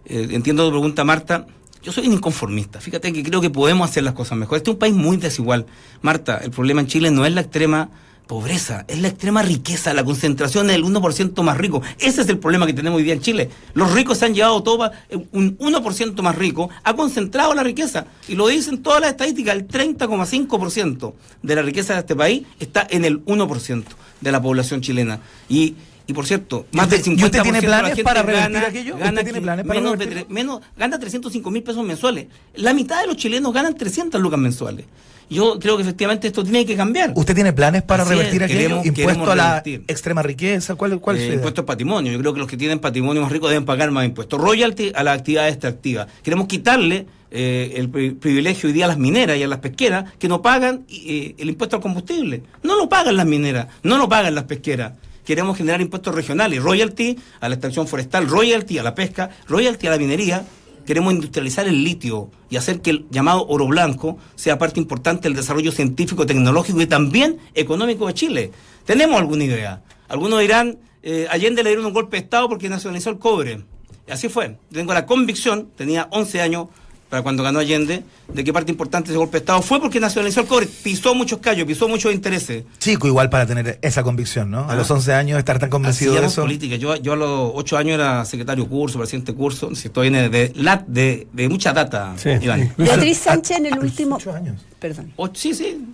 [0.08, 1.48] eh, entiendo tu pregunta, Marta.
[1.86, 2.82] Yo soy un inconformista.
[2.82, 4.58] Fíjate que creo que podemos hacer las cosas mejor.
[4.58, 5.68] Este es un país muy desigual.
[6.02, 7.92] Marta, el problema en Chile no es la extrema
[8.26, 11.84] pobreza, es la extrema riqueza, la concentración del 1% más rico.
[12.00, 13.52] Ese es el problema que tenemos hoy día en Chile.
[13.76, 18.08] Los ricos se han llevado todo, eh, un 1% más rico, ha concentrado la riqueza.
[18.28, 21.14] Y lo dicen todas las estadísticas, el 30,5%
[21.44, 23.84] de la riqueza de este país está en el 1%
[24.22, 25.20] de la población chilena.
[25.48, 25.76] Y,
[26.08, 28.97] y por cierto, más del usted- 50% y usted tiene planes para revertir aquello?
[28.97, 32.28] gana ¿Usted tiene planes para menos de gana 305 mil pesos mensuales.
[32.56, 34.86] La mitad de los chilenos ganan 300 lucas mensuales.
[35.28, 37.12] Yo creo que efectivamente esto tiene que cambiar.
[37.16, 38.60] ¿Usted tiene planes para Así es, revertir aquello?
[38.60, 39.84] queremos- ¿Impuesto queremos a la revertir.
[39.88, 40.76] extrema riqueza?
[40.76, 42.12] ¿Cuál, cuál Eh, impuestos al patrimonio.
[42.12, 44.39] Yo creo que los que tienen patrimonio más rico deben pagar más impuestos.
[44.39, 46.08] Royalty a las actividades extractivas.
[46.22, 50.06] Queremos quitarle eh, el pri- privilegio hoy día a las mineras y a las pesqueras
[50.20, 52.43] que no pagan eh, el impuesto al combustible.
[52.62, 54.93] No lo pagan las mineras, no lo pagan las pesqueras.
[55.26, 59.90] Queremos generar impuestos regionales, royalty a la extracción forestal, royalty a la pesca, royalty a
[59.90, 60.46] la minería.
[60.86, 65.36] Queremos industrializar el litio y hacer que el llamado oro blanco sea parte importante del
[65.36, 68.52] desarrollo científico, tecnológico y también económico de Chile.
[68.86, 69.82] Tenemos alguna idea.
[70.08, 73.66] Algunos dirán, eh, Allende le dieron un golpe de Estado porque nacionalizó el cobre.
[74.08, 74.60] Y así fue.
[74.72, 76.68] Tengo la convicción, tenía 11 años
[77.16, 78.03] para cuando ganó Allende,
[78.34, 80.68] de que parte importante de ese golpe de Estado fue porque nacionalizó el cobre.
[80.68, 82.66] Pisó muchos callos, pisó muchos intereses.
[82.78, 84.59] Chico igual para tener esa convicción, ¿no?
[84.70, 84.76] A Ah.
[84.76, 86.41] los 11 años estar tan convencido Así de eso.
[86.41, 86.76] política.
[86.76, 89.74] Yo, yo a los 8 años era secretario de curso, presidente de curso.
[89.76, 92.63] Si estoy en de, la- de, de mucha data, Sí, Iván.
[92.63, 92.72] sí.
[92.84, 94.18] Beatriz Sánchez en el último...
[94.18, 94.61] ocho años.
[94.78, 95.13] Perdón.
[95.16, 95.86] O- sí, sí.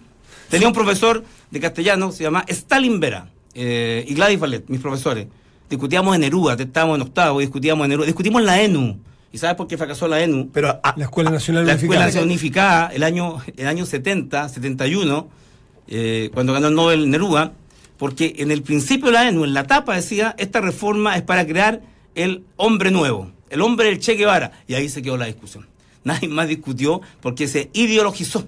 [0.49, 5.27] Tenía un profesor de castellano, se llama Stalin Vera, eh, y Gladys Valet, mis profesores.
[5.69, 8.97] Discutíamos en Neruda, estábamos en octavo, discutíamos en Neruda, discutimos en la ENU.
[9.33, 10.49] ¿Y sabes por qué fracasó la ENU?
[10.51, 11.83] Pero ah, La Escuela Nacional la Unificada.
[11.85, 15.27] Escuela Nacional Unificada, el año, el año 70, 71,
[15.87, 17.53] eh, cuando ganó el Nobel Neruda,
[17.97, 21.45] porque en el principio de la ENU, en la tapa decía, esta reforma es para
[21.47, 21.81] crear
[22.15, 24.51] el hombre nuevo, el hombre del Che Guevara.
[24.67, 25.65] Y ahí se quedó la discusión.
[26.03, 28.45] Nadie más discutió porque se ideologizó,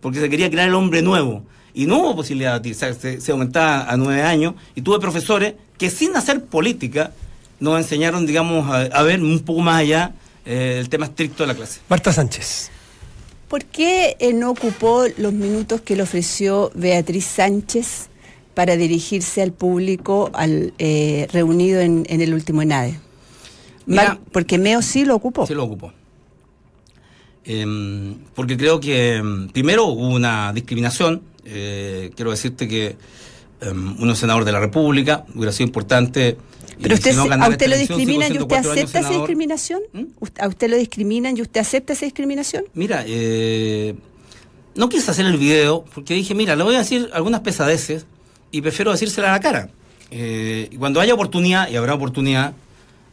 [0.00, 1.44] porque se quería crear el hombre nuevo.
[1.74, 5.54] Y no hubo posibilidad, de- se, se- se aumentaba a nueve años, y tuve profesores
[5.78, 7.12] que sin hacer política
[7.60, 10.12] nos enseñaron, digamos, a, a ver un poco más allá
[10.44, 11.80] eh, el tema estricto de la clase.
[11.88, 12.70] Marta Sánchez.
[13.48, 18.08] ¿Por qué eh, no ocupó los minutos que le ofreció Beatriz Sánchez
[18.54, 22.98] para dirigirse al público al, eh, reunido en, en el último ENADE?
[23.86, 25.46] Mira- Mar- porque Meo sí lo ocupó.
[25.46, 25.92] Sí lo ocupó.
[27.44, 31.22] Em, porque creo que em, primero hubo una discriminación.
[31.44, 32.96] eh, quiero decirte que
[33.60, 36.38] em, uno es senador de la República, hubiera sido importante.
[36.80, 39.80] Pero usted, si no ¿a usted lo discriminan y usted acepta esa discriminación?
[39.92, 40.02] ¿Mm?
[40.20, 42.64] ¿Ust- ¿A usted lo discriminan y usted acepta esa discriminación?
[42.74, 43.94] Mira, eh,
[44.74, 48.06] no quise hacer el video porque dije, mira, le voy a decir algunas pesadeces
[48.50, 49.68] y prefiero decírsela a la cara.
[50.10, 52.54] Eh, y cuando haya oportunidad, y habrá oportunidad,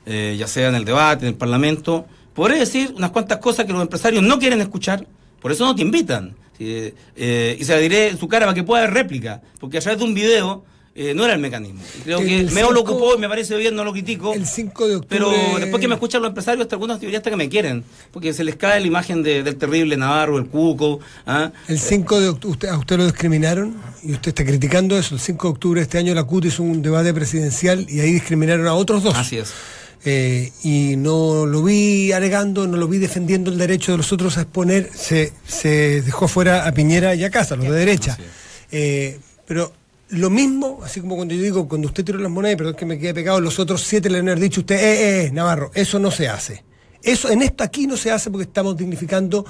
[0.06, 3.74] eh, ya sea en el debate, en el Parlamento, podré decir unas cuantas cosas que
[3.74, 5.06] los empresarios no quieren escuchar,
[5.42, 6.36] por eso no te invitan.
[6.64, 9.82] Eh, y se la diré en su cara para que pueda haber réplica, porque a
[9.82, 10.64] través de un video
[10.94, 11.82] eh, no era el mecanismo.
[12.04, 14.34] Creo que El Meo lo ocupó y me parece bien, no lo critico.
[14.34, 15.08] El 5 de octubre.
[15.20, 18.34] Pero después que me escuchan los empresarios, hasta algunos teorías hasta que me quieren, porque
[18.34, 21.00] se les cae la imagen de- del terrible Navarro, el Cuco.
[21.26, 21.52] ¿ah?
[21.68, 25.16] El 5 de octubre, usted, a usted lo discriminaron y usted está criticando eso.
[25.16, 28.12] El 5 de octubre de este año la CUT hizo un debate presidencial y ahí
[28.12, 29.16] discriminaron a otros dos.
[29.16, 29.54] Así es.
[30.04, 34.38] Eh, y no lo vi alegando, no lo vi defendiendo el derecho de los otros
[34.40, 38.18] a exponer, se, se dejó fuera a Piñera y a Casa, los de derecha.
[38.72, 39.72] Eh, pero
[40.12, 43.00] lo mismo, así como cuando yo digo, cuando usted tiró las monedas, perdón que me
[43.00, 46.28] quede pegado, los otros siete le han dicho usted, eh, eh, Navarro, eso no se
[46.28, 46.64] hace.
[47.04, 49.44] Eso, en esto aquí no se hace porque estamos dignificando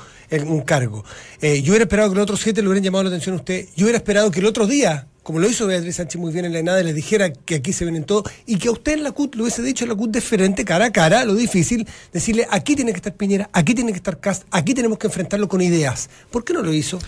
[0.46, 1.04] un cargo.
[1.42, 3.68] Eh, yo hubiera esperado que los otros siete le hubieran llamado la atención a usted.
[3.76, 6.54] Yo hubiera esperado que el otro día, como lo hizo Beatriz Sánchez muy bien en
[6.54, 9.12] la ENADE, les dijera que aquí se vienen todo y que a usted en la
[9.12, 12.48] CUT lo hubiese dicho en la CUT de frente, cara a cara, lo difícil, decirle
[12.50, 15.62] aquí tiene que estar Piñera, aquí tiene que estar Cast, aquí tenemos que enfrentarlo con
[15.62, 16.10] ideas.
[16.30, 17.00] ¿Por qué no lo hizo?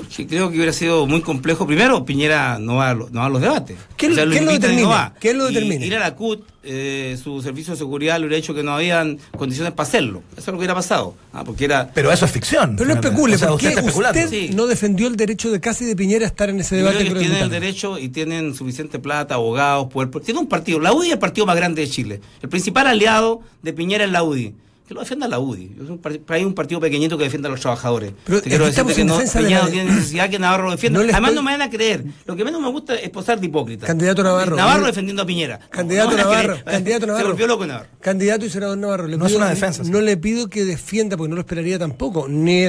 [0.00, 1.66] Porque creo que hubiera sido muy complejo.
[1.66, 3.76] Primero, Piñera no va a, no va a los debates.
[3.96, 4.82] ¿Quién- quién lo y determina?
[4.82, 5.14] no va.
[5.20, 5.84] ¿Quién lo Y determina?
[5.86, 9.18] ir a la CUT, eh, su servicio de seguridad le hubiera dicho que no habían
[9.36, 10.22] condiciones para hacerlo.
[10.32, 11.14] Eso es lo que hubiera pasado.
[11.32, 11.90] Ah, porque era.
[11.94, 12.76] Pero eso es ficción.
[12.76, 14.18] Pero no especule, O sea, ¿por usted qué está especulando.
[14.20, 14.50] usted Sí.
[14.54, 16.98] no defendió el derecho de Casi de Piñera a estar en ese Yo debate?
[16.98, 20.10] creo que con tienen el derecho y tienen suficiente plata, abogados, poder.
[20.22, 20.80] Tiene un partido.
[20.80, 22.20] La UDI es el partido más grande de Chile.
[22.42, 24.54] El principal aliado de Piñera es la UDI.
[24.90, 25.76] Que lo defienda la UDI.
[25.84, 28.12] Es un par- hay un partido pequeñito que defienda a los trabajadores.
[28.24, 30.38] Pero Te quiero decirte estamos que en no, defensa de la- no tiene necesidad que
[30.40, 30.98] Navarro lo defienda.
[30.98, 32.04] No Además, estoy- no me van a creer.
[32.26, 33.86] Lo que menos me gusta es posar de hipócrita.
[33.86, 34.56] Candidato Navarro.
[34.56, 35.60] Navarro defendiendo a Piñera.
[35.70, 37.24] Candidato No a Navarro, candidato Navarro.
[37.24, 37.88] Se volvió loco Navarro.
[38.00, 39.06] Candidato y senador Navarro.
[39.06, 39.90] Le No es una defensa, sí.
[39.92, 42.64] No le pido que defienda, porque no lo esperaría tampoco, ni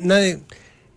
[0.00, 0.40] nadie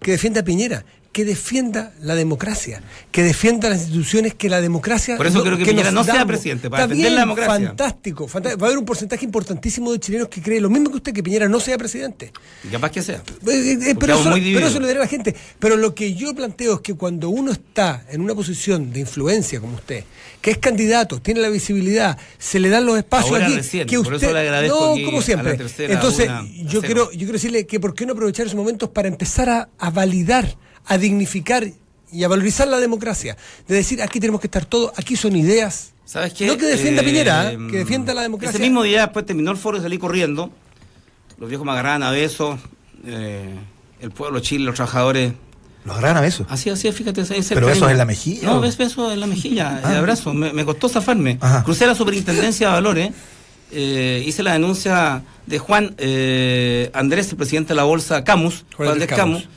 [0.02, 0.84] que defienda a Piñera,
[1.16, 5.16] que defienda la democracia, que defienda las instituciones que la democracia.
[5.16, 7.68] Por eso creo que Piñera no sea presidente, para Está defender la democracia.
[7.70, 10.98] Fantástico, fanta- Va a haber un porcentaje importantísimo de chilenos que cree lo mismo que
[10.98, 12.34] usted, que Piñera no sea presidente.
[12.66, 13.16] Y capaz que sea.
[13.16, 15.34] Eh, eh, Porque pero, eso, pero eso lo dirá la gente.
[15.58, 19.62] Pero lo que yo planteo es que cuando uno está en una posición de influencia
[19.62, 20.04] como usted,
[20.42, 23.96] que es candidato, tiene la visibilidad, se le dan los espacios Ahora aquí, recién, que
[24.00, 25.52] por usted eso le agradezco no, como a siempre.
[25.54, 28.58] la tercera, Entonces, una, yo quiero yo quiero decirle que por qué no aprovechar esos
[28.58, 31.66] momentos para empezar a, a validar, a dignificar
[32.12, 33.36] y a valorizar la democracia,
[33.68, 35.92] de decir aquí tenemos que estar todos, aquí son ideas.
[36.06, 36.46] ¿Sabes qué?
[36.48, 37.58] No que defienda Eh, Piñera, ¿eh?
[37.72, 38.52] que defienda la democracia.
[38.58, 40.52] Ese mismo día, después terminó el foro y salí corriendo.
[41.40, 42.60] Los viejos me agarraban a besos.
[43.08, 43.50] eh,
[44.02, 45.34] el pueblo Chile, los trabajadores.
[45.84, 46.48] Los agarran a besos.
[46.50, 47.22] Así, así, fíjate.
[47.22, 49.92] ese ¿Pero besos en la mejilla, No, ves besos en la mejilla, Ah.
[49.92, 50.34] el abrazo.
[50.34, 51.38] Me, me costó zafarme.
[51.42, 51.64] Ajá.
[51.64, 53.12] Crucé la superintendencia de valores.
[53.72, 58.64] eh, hice la denuncia de Juan eh, Andrés, el presidente de la bolsa Camus.
[58.78, 59.48] Juan Andrés Camus.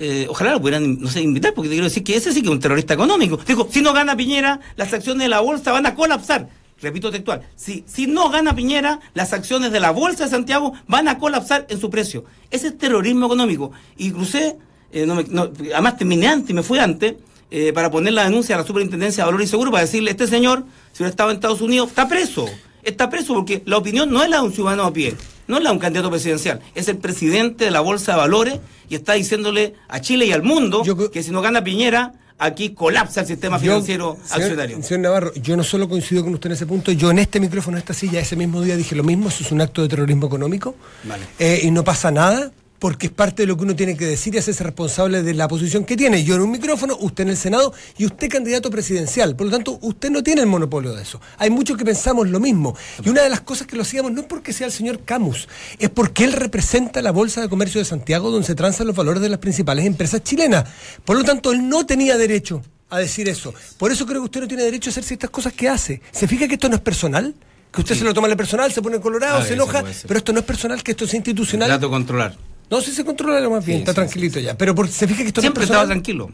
[0.00, 2.46] Eh, ojalá lo pudieran, no sé, invitar, porque te quiero decir que ese sí que
[2.46, 3.36] es un terrorista económico.
[3.46, 6.48] Dijo, si no gana Piñera, las acciones de la bolsa van a colapsar.
[6.80, 11.08] Repito textual, si, si no gana Piñera, las acciones de la bolsa de Santiago van
[11.08, 12.24] a colapsar en su precio.
[12.52, 13.72] Ese es terrorismo económico.
[13.96, 14.56] Y crucé,
[14.92, 17.14] eh, no me- no, además terminé antes y me fui antes,
[17.50, 20.28] eh, para poner la denuncia a la Superintendencia de Valor y Seguro, para decirle, este
[20.28, 22.46] señor, si hubiera estado en Estados Unidos, está preso.
[22.84, 25.16] Está preso porque la opinión no es la de un ciudadano a pie,
[25.48, 28.94] no es la un candidato presidencial, es el presidente de la Bolsa de Valores y
[28.94, 33.22] está diciéndole a Chile y al mundo Yo que si no gana Piñera, aquí colapsa
[33.22, 34.82] el sistema Yo, financiero señor- accionario.
[34.82, 37.76] Señor Navarro, yo no solo coincido con usted en ese punto, yo en este micrófono,
[37.76, 40.26] en esta silla, ese mismo día dije lo mismo, eso es un acto de terrorismo
[40.28, 40.76] económico.
[41.02, 41.24] Vale.
[41.38, 44.34] Eh, y no pasa nada, porque es parte de lo que uno tiene que decir
[44.34, 46.22] y hacerse responsable de la posición que tiene.
[46.22, 49.34] Yo en un micrófono, usted en el Senado y usted candidato presidencial.
[49.34, 51.20] Por lo tanto, usted no tiene el monopolio de eso.
[51.38, 52.76] Hay muchos que pensamos lo mismo.
[53.04, 55.48] Y una de las cosas que lo hacíamos no es porque sea el señor Camus,
[55.78, 59.22] es porque él representa la Bolsa de Comercio de Santiago, donde se transan los valores
[59.22, 60.64] de las principales empresas chilenas.
[61.04, 63.52] Por lo tanto, él no tenía derecho a decir eso.
[63.76, 66.00] Por eso creo que usted no tiene derecho a hacer ciertas cosas que hace.
[66.12, 67.34] ¿Se fija que esto no es personal?
[67.72, 67.98] Que usted Sí.
[67.98, 70.38] se lo toma en el personal, se pone colorado, Ah, se enoja, pero esto no
[70.40, 71.68] es personal, que esto es institucional.
[71.68, 72.34] Trato controlar.
[72.70, 74.56] No, si se controla lo más bien, Sí, está sí, tranquilito ya.
[74.56, 76.02] Pero por- se fija que esto Siempre no es estaba personal.
[76.02, 76.30] tranquilo.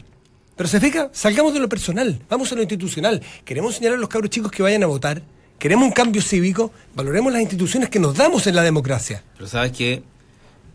[0.55, 3.21] Pero se fija, salgamos de lo personal, vamos a lo institucional.
[3.43, 5.21] Queremos señalar a los cabros chicos que vayan a votar,
[5.59, 9.23] queremos un cambio cívico, valoremos las instituciones que nos damos en la democracia.
[9.35, 10.03] Pero sabes que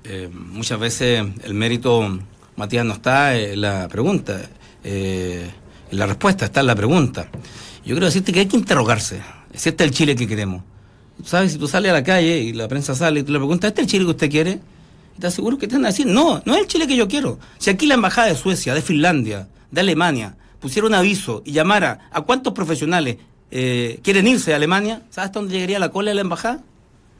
[0.03, 2.21] Eh, muchas veces el mérito,
[2.57, 4.49] Matías, no está en la pregunta,
[4.83, 5.51] eh,
[5.93, 7.29] en la respuesta, está en la pregunta.
[7.85, 9.21] Yo quiero decirte que hay que interrogarse.
[9.55, 10.63] Si este es el Chile que queremos.
[11.23, 11.53] ¿Sabes?
[11.53, 13.83] Si tú sales a la calle y la prensa sale y tú le preguntas, ¿este
[13.83, 14.61] es el Chile que usted quiere?
[15.19, 17.39] Te aseguro que te van a decir, no, no es el Chile que yo quiero.
[17.59, 22.09] Si aquí la embajada de Suecia, de Finlandia, de Alemania, pusiera un aviso y llamara
[22.13, 23.17] a cuántos profesionales
[23.51, 26.63] eh, quieren irse a Alemania, ¿sabes hasta dónde llegaría la cola de la embajada?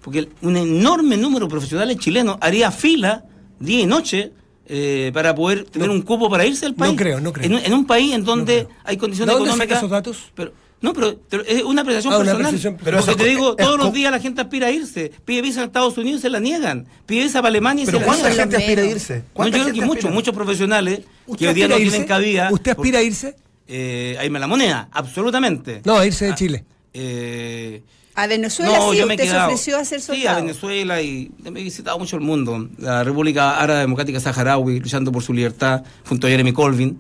[0.03, 3.25] Porque un enorme número de profesionales chilenos haría fila
[3.59, 4.33] día y noche
[4.67, 6.93] eh, para poder tener un cupo para irse al país.
[6.93, 7.45] No creo, no creo.
[7.47, 9.69] En, un- en un país en donde hay condiciones ¿De dónde económicas.
[9.69, 10.33] saca esos datos?
[10.35, 10.53] Pero,
[10.83, 12.47] no, pero, pero es una apreciación Ah, una personal.
[12.47, 15.13] apreciación pero porque te digo, todos los días la gente aspira a irse.
[15.25, 16.87] Pide visa a Estados Unidos y se la niegan.
[17.07, 18.51] Pide visa para Alemania y se la ¿cuánta niegan.
[18.51, 19.17] gente lo aspira a irse?
[19.19, 21.95] No, ¿Cuánta yo creo que gente muchos, muchos profesionales ¿Usted que hoy día no tienen
[21.95, 22.07] irse?
[22.07, 22.49] cabida.
[22.51, 23.37] ¿Usted aspira a irse?
[23.69, 25.83] Eh, a irme a la moneda, absolutamente.
[25.85, 26.65] No, a irse de Chile.
[26.95, 27.83] Eh,
[28.15, 30.41] A Venezuela sí, yo me he usted se ofreció a ser Sí, a soldado.
[30.43, 32.69] Venezuela y he visitado mucho el mundo.
[32.79, 36.99] La República Árabe Democrática Saharaui, luchando por su libertad, junto a Jeremy Colvin,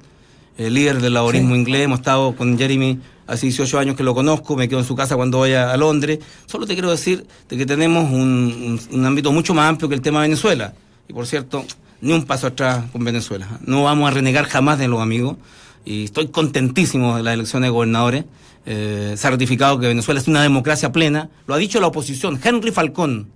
[0.58, 1.82] el líder del laborismo inglés.
[1.86, 3.00] Hemos estado con Jeremy
[3.30, 6.18] hace 18 años que lo conozco, me quedo en su casa cuando vaya a Londres.
[6.46, 10.00] Solo te quiero decir de que tenemos un, un- ámbito mucho más amplio que el
[10.02, 10.74] tema de Venezuela.
[11.08, 11.64] Y por cierto,
[12.00, 13.46] ni un paso atrás con Venezuela.
[13.64, 15.36] No vamos a renegar jamás de los amigos.
[15.84, 18.24] Y estoy contentísimo de las elecciones de gobernadores.
[18.66, 21.30] Eh, se ha ratificado que Venezuela es una democracia plena.
[21.46, 22.38] Lo ha dicho la oposición.
[22.42, 23.28] Henry Falcón,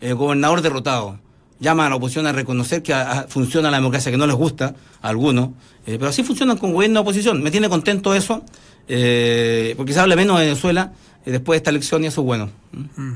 [0.00, 1.18] eh, gobernador derrotado,
[1.58, 2.94] llama a la oposición a reconocer que
[3.28, 5.48] funciona la democracia, que no les gusta a algunos.
[5.86, 7.42] Eh, pero así funcionan con gobierno de oposición.
[7.42, 8.42] Me tiene contento eso,
[8.88, 10.92] eh, porque se habla menos de Venezuela
[11.26, 12.50] eh, después de esta elección y eso es bueno.
[12.72, 13.12] ¿Mm?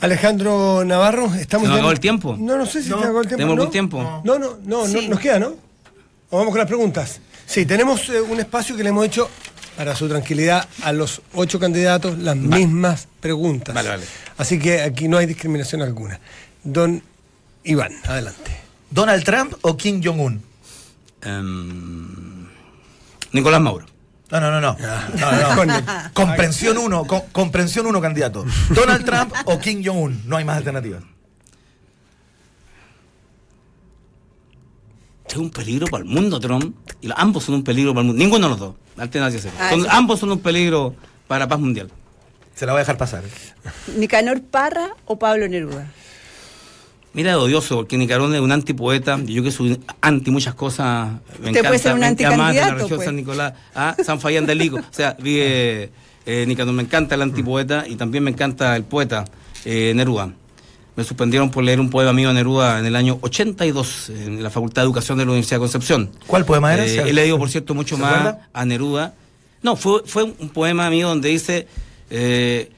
[0.00, 2.36] Alejandro Navarro, estamos ¿Se nos ya- acabó el tiempo?
[2.38, 2.96] No, no sé si No.
[2.98, 3.36] se acabó el tiempo.
[3.36, 3.62] ¿Tenemos ¿no?
[3.62, 4.22] algún tiempo?
[4.24, 5.08] No, no, no, no, Sí.
[5.08, 5.54] nos queda, ¿no?
[6.30, 7.20] O vamos con las preguntas.
[7.46, 9.28] Sí, tenemos eh, un espacio que le hemos hecho,
[9.76, 13.74] para su tranquilidad, a los ocho candidatos las mismas preguntas.
[13.74, 14.04] Vale, vale.
[14.38, 16.18] Así que aquí no hay discriminación alguna.
[16.64, 17.02] Don
[17.64, 18.56] Iván, adelante.
[18.90, 20.42] ¿Donald Trump o Kim Jong-un?
[21.22, 22.46] Em,
[23.32, 23.86] Nicolás Mauro.
[24.30, 24.76] No, no, no, no.
[24.78, 25.56] No, no, no.
[25.56, 28.44] Con- Comprensión uno, co- comprensión uno, candidato.
[28.70, 30.22] ¿Donald Trump o Kim Jong-un?
[30.26, 31.02] No hay más alternativas.
[35.28, 36.74] Es un peligro para el mundo, Trump.
[37.00, 38.18] Y los- ambos son un peligro para el mundo.
[38.22, 38.74] Ninguno de los dos.
[38.96, 39.54] Alternancia cero.
[39.70, 40.94] Son- ambos son un peligro
[41.28, 41.90] para la paz mundial.
[42.54, 43.22] Se la voy a dejar pasar.
[43.96, 45.86] ¿Nicanor Parra o Pablo Neruda?
[47.12, 51.10] Mira, odioso, porque Nicarón es un antipoeta, y yo que soy anti muchas cosas.
[51.40, 53.04] Me Usted puede ser un de la anticandidato, región pues.
[53.04, 54.76] San Nicolás a San Fayán del Lico.
[54.78, 55.90] O sea, vive
[56.24, 59.24] eh, Nicanor, me encanta el antipoeta y también me encanta el poeta
[59.64, 60.32] eh, Neruda.
[60.94, 64.50] Me suspendieron por leer un poema mío de Neruda en el año 82 en la
[64.50, 66.10] Facultad de Educación de la Universidad de Concepción.
[66.28, 66.84] ¿Cuál poema era?
[66.84, 68.48] Eh, ¿Se- he leído, por cierto, mucho ¿se más acuerda?
[68.52, 69.14] a Neruda.
[69.62, 71.66] No, fue, fue un poema mío donde dice,
[72.10, 72.70] eh,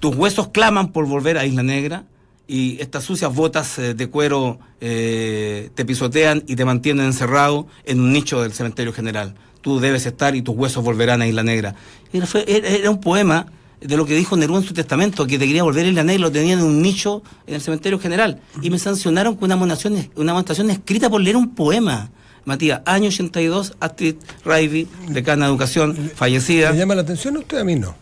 [0.00, 2.04] tus huesos claman por volver a Isla Negra
[2.52, 8.00] y estas sucias botas eh, de cuero eh, te pisotean y te mantienen encerrado en
[8.00, 9.34] un nicho del cementerio general.
[9.60, 11.74] Tú debes estar y tus huesos volverán a Isla Negra.
[12.12, 13.46] Era, fue- era- un poema
[13.80, 16.18] de lo que dijo Neruda en su testamento, que te quería volver a Isla Negra
[16.18, 18.40] y lo tenían en un nicho en el cementerio general.
[18.62, 22.10] Y me sancionaron con una amonestación, una amonestación escrita por leer un poema.
[22.46, 26.72] Matías, año 82, Astrid Raivy, decana de educación, fallecida.
[26.72, 27.58] ¿Le llama la atención a usted?
[27.58, 27.94] A mí no.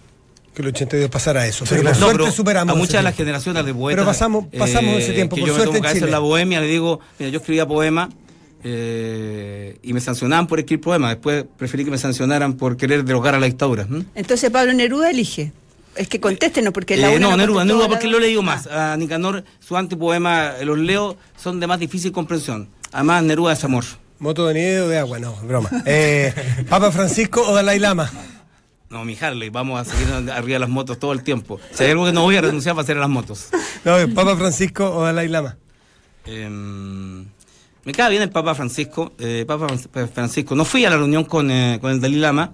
[0.59, 1.65] Que el 82 pasara eso.
[1.65, 1.95] Sí, pero claro.
[1.95, 3.97] por No, suerte pero superamos a muchas de las generaciones de poetas.
[4.03, 6.11] Pero pasamos- pasamos ese tiempo, que por yo me suerte tomo en cabeza en Chile.
[6.11, 8.09] la bohemia, le digo, mira, yo escribía poemas
[8.65, 11.11] eh, y me sancionaban por escribir poemas.
[11.11, 13.87] Después preferí que me sancionaran por querer derogar a la dictadura.
[14.17, 15.53] Entonces Pablo Neruda elige.
[15.95, 18.67] Es que contéstenos, porque la Eh, una no, Neruda, Neruda, porque lo he leído más.
[18.69, 18.95] Ah.
[18.95, 22.69] A Nicanor, su antipoema, eh, los leo, son de más difícil comprensión.
[22.93, 23.85] Además, Neruda es amor.
[24.19, 25.71] Moto de nieve o de agua, no, broma.
[25.87, 26.33] Eh,
[26.69, 28.11] Papa Francisco o Dalai Lama.
[28.91, 31.61] No, mi Harley, vamos a seguir arriba de las motos todo el tiempo.
[31.73, 33.49] Si hay algo que no voy a renunciar va a ser a las motos.
[33.85, 35.57] No, eh, Papa Francisco o Dalai Lama.
[36.25, 37.25] Em,
[37.85, 39.13] me cae bien el Papa Francisco.
[39.19, 40.55] eh, Papa Fran- Francisco.
[40.55, 42.53] No fui a la reunión con, eh, con el Dalai Lama.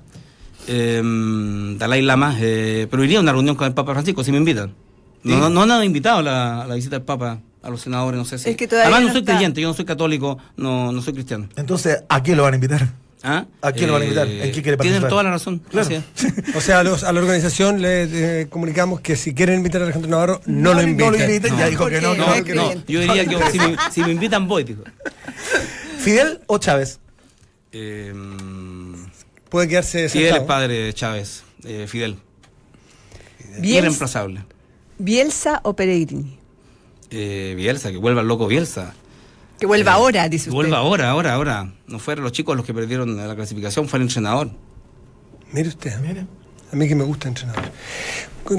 [0.67, 4.39] em, Dalai Lama, eh, pero iría a una reunión con el Papa Francisco si me
[4.39, 4.75] invitan.
[5.23, 7.81] No, no, no han dado invitado a la, a la visita del Papa a los
[7.81, 8.51] senadores, no sé si.
[8.51, 9.33] Es que todavía Además, no no soy está.
[9.35, 11.49] creyente, yo no soy católico, no, no soy cristiano.
[11.57, 12.89] Entonces, ¿a quién lo van a invitar?
[13.27, 13.47] ¿Ah?
[13.63, 14.29] ¿A quién lo van a invitar?
[14.29, 15.09] ¿En qué quiere Tienen participar?
[15.09, 15.63] toda la razón.
[15.73, 16.05] Gracias.
[16.55, 19.85] O sea, a, los- a la organización le eh, comunicamos que si quieren invitar a
[19.85, 21.07] Alejandro Navarro, no, lo inviten.
[21.11, 22.15] No lo inviten, ya dijo que no.
[22.45, 24.85] Que yo diría que si me, si me invitan voy, digo.
[25.99, 27.01] ¿Fidel o Chávez?
[27.73, 28.95] Em,
[29.49, 32.17] Puede quedarse Fidel es padre de Chávez, eh, Fidel.
[33.59, 34.45] Bielsa, Irreemplazable.
[34.99, 36.39] Bielsa o Peregrini.
[37.11, 38.95] Eh, Bielsa, que vuelva el loco Bielsa.
[39.65, 40.55] Que vuelva Eh, ahora, dice Que usted.
[40.57, 41.73] vuelva ahora, ahora, ahora.
[41.87, 44.51] No fueron los chicos los que perdieron la clasificación, fue el entrenador.
[45.53, 47.65] Mire usted, a mí que me gusta entrenador.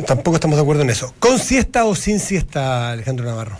[0.07, 1.13] Tampoco estamos de acuerdo en eso.
[1.19, 3.55] ¿Con siesta o sin siesta, Alejandro Navarro?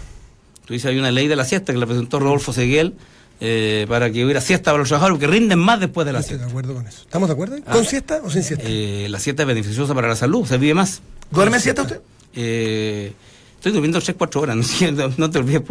[0.66, 2.96] Tú dices, hay una ley de la siesta que la presentó Rodolfo Seguel
[3.42, 6.38] eh, para que hubiera siesta para los trabajadores, que rinden más después de la Estoy
[6.38, 6.50] de siesta.
[6.50, 7.02] acuerdo con eso.
[7.04, 7.58] ¿Estamos de acuerdo?
[7.68, 7.72] Ah.
[7.74, 8.66] ¿Con siesta o sin siesta?
[8.68, 11.04] Eh, la siesta es beneficiosa para la salud, se vive más.
[11.30, 12.02] ¿Duerme siesta usted?
[12.34, 13.14] Eh,
[13.70, 14.56] estoy durmiendo 3-4 horas,
[14.94, 15.64] no, no te olvides.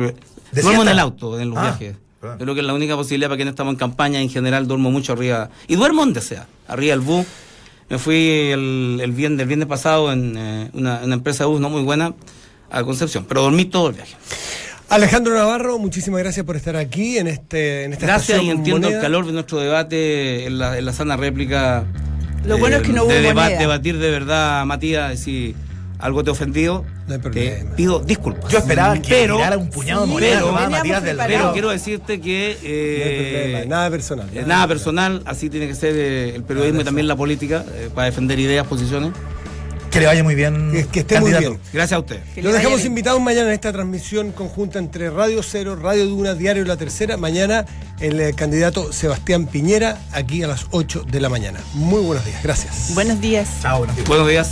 [0.53, 1.97] ¿De Duermo en el auto, en los Ah, viajes.
[2.21, 2.39] perdón.
[2.39, 4.21] Creo que es la única posibilidad para quienes estamos en campaña.
[4.21, 5.51] En general, duermo mucho arriba.
[5.69, 7.27] Y duermo donde sea, arriba del bus.
[7.91, 11.61] Me fui el, el, viernes, el viernes pasado en eh, una, una empresa de bus
[11.61, 12.15] no muy buena
[12.71, 14.17] a Concepción, pero dormí todo el viaje.
[14.89, 19.01] Alejandro Navarro, muchísimas gracias por estar aquí en este en esta Gracias y entiendo el
[19.01, 21.85] calor de nuestro debate en la, en la sana réplica.
[22.45, 23.59] eh, Lo bueno es que no hubo de moneda.
[23.59, 25.55] debatir de verdad, Matías, si
[26.05, 27.77] algo te ha ofendido, No hay te problema.
[27.77, 28.53] pido disculpas.
[28.53, 31.17] Yo esperaba que Pero- tirara un puñado de Sí, monedas pero- Matías del.
[31.27, 34.29] Pero quiero decirte que No hay eh, problema, nada personal.
[34.35, 37.89] eh, nada personal, así tiene que ser eh, el periodismo y también la política, eh,
[37.95, 39.13] para defender ideas, posiciones.
[39.91, 40.73] Que le vaya muy bien.
[40.73, 41.59] Que- que esté muy bien.
[41.73, 42.19] Gracias a usted.
[42.35, 42.93] Que Lo le vaya dejamos bien.
[42.93, 47.17] invitados mañana en esta transmisión conjunta entre Radio Cero, Radio Duna, Diario La Tercera.
[47.17, 47.65] Mañana
[48.01, 51.61] el eh, candidato Sebastián Piñera, aquí a las 8 de la mañana.
[51.75, 52.91] Muy buenos días, gracias.
[52.93, 53.49] Buenos días.
[53.63, 54.09] Chao, buenos días.
[54.09, 54.51] Buenos días.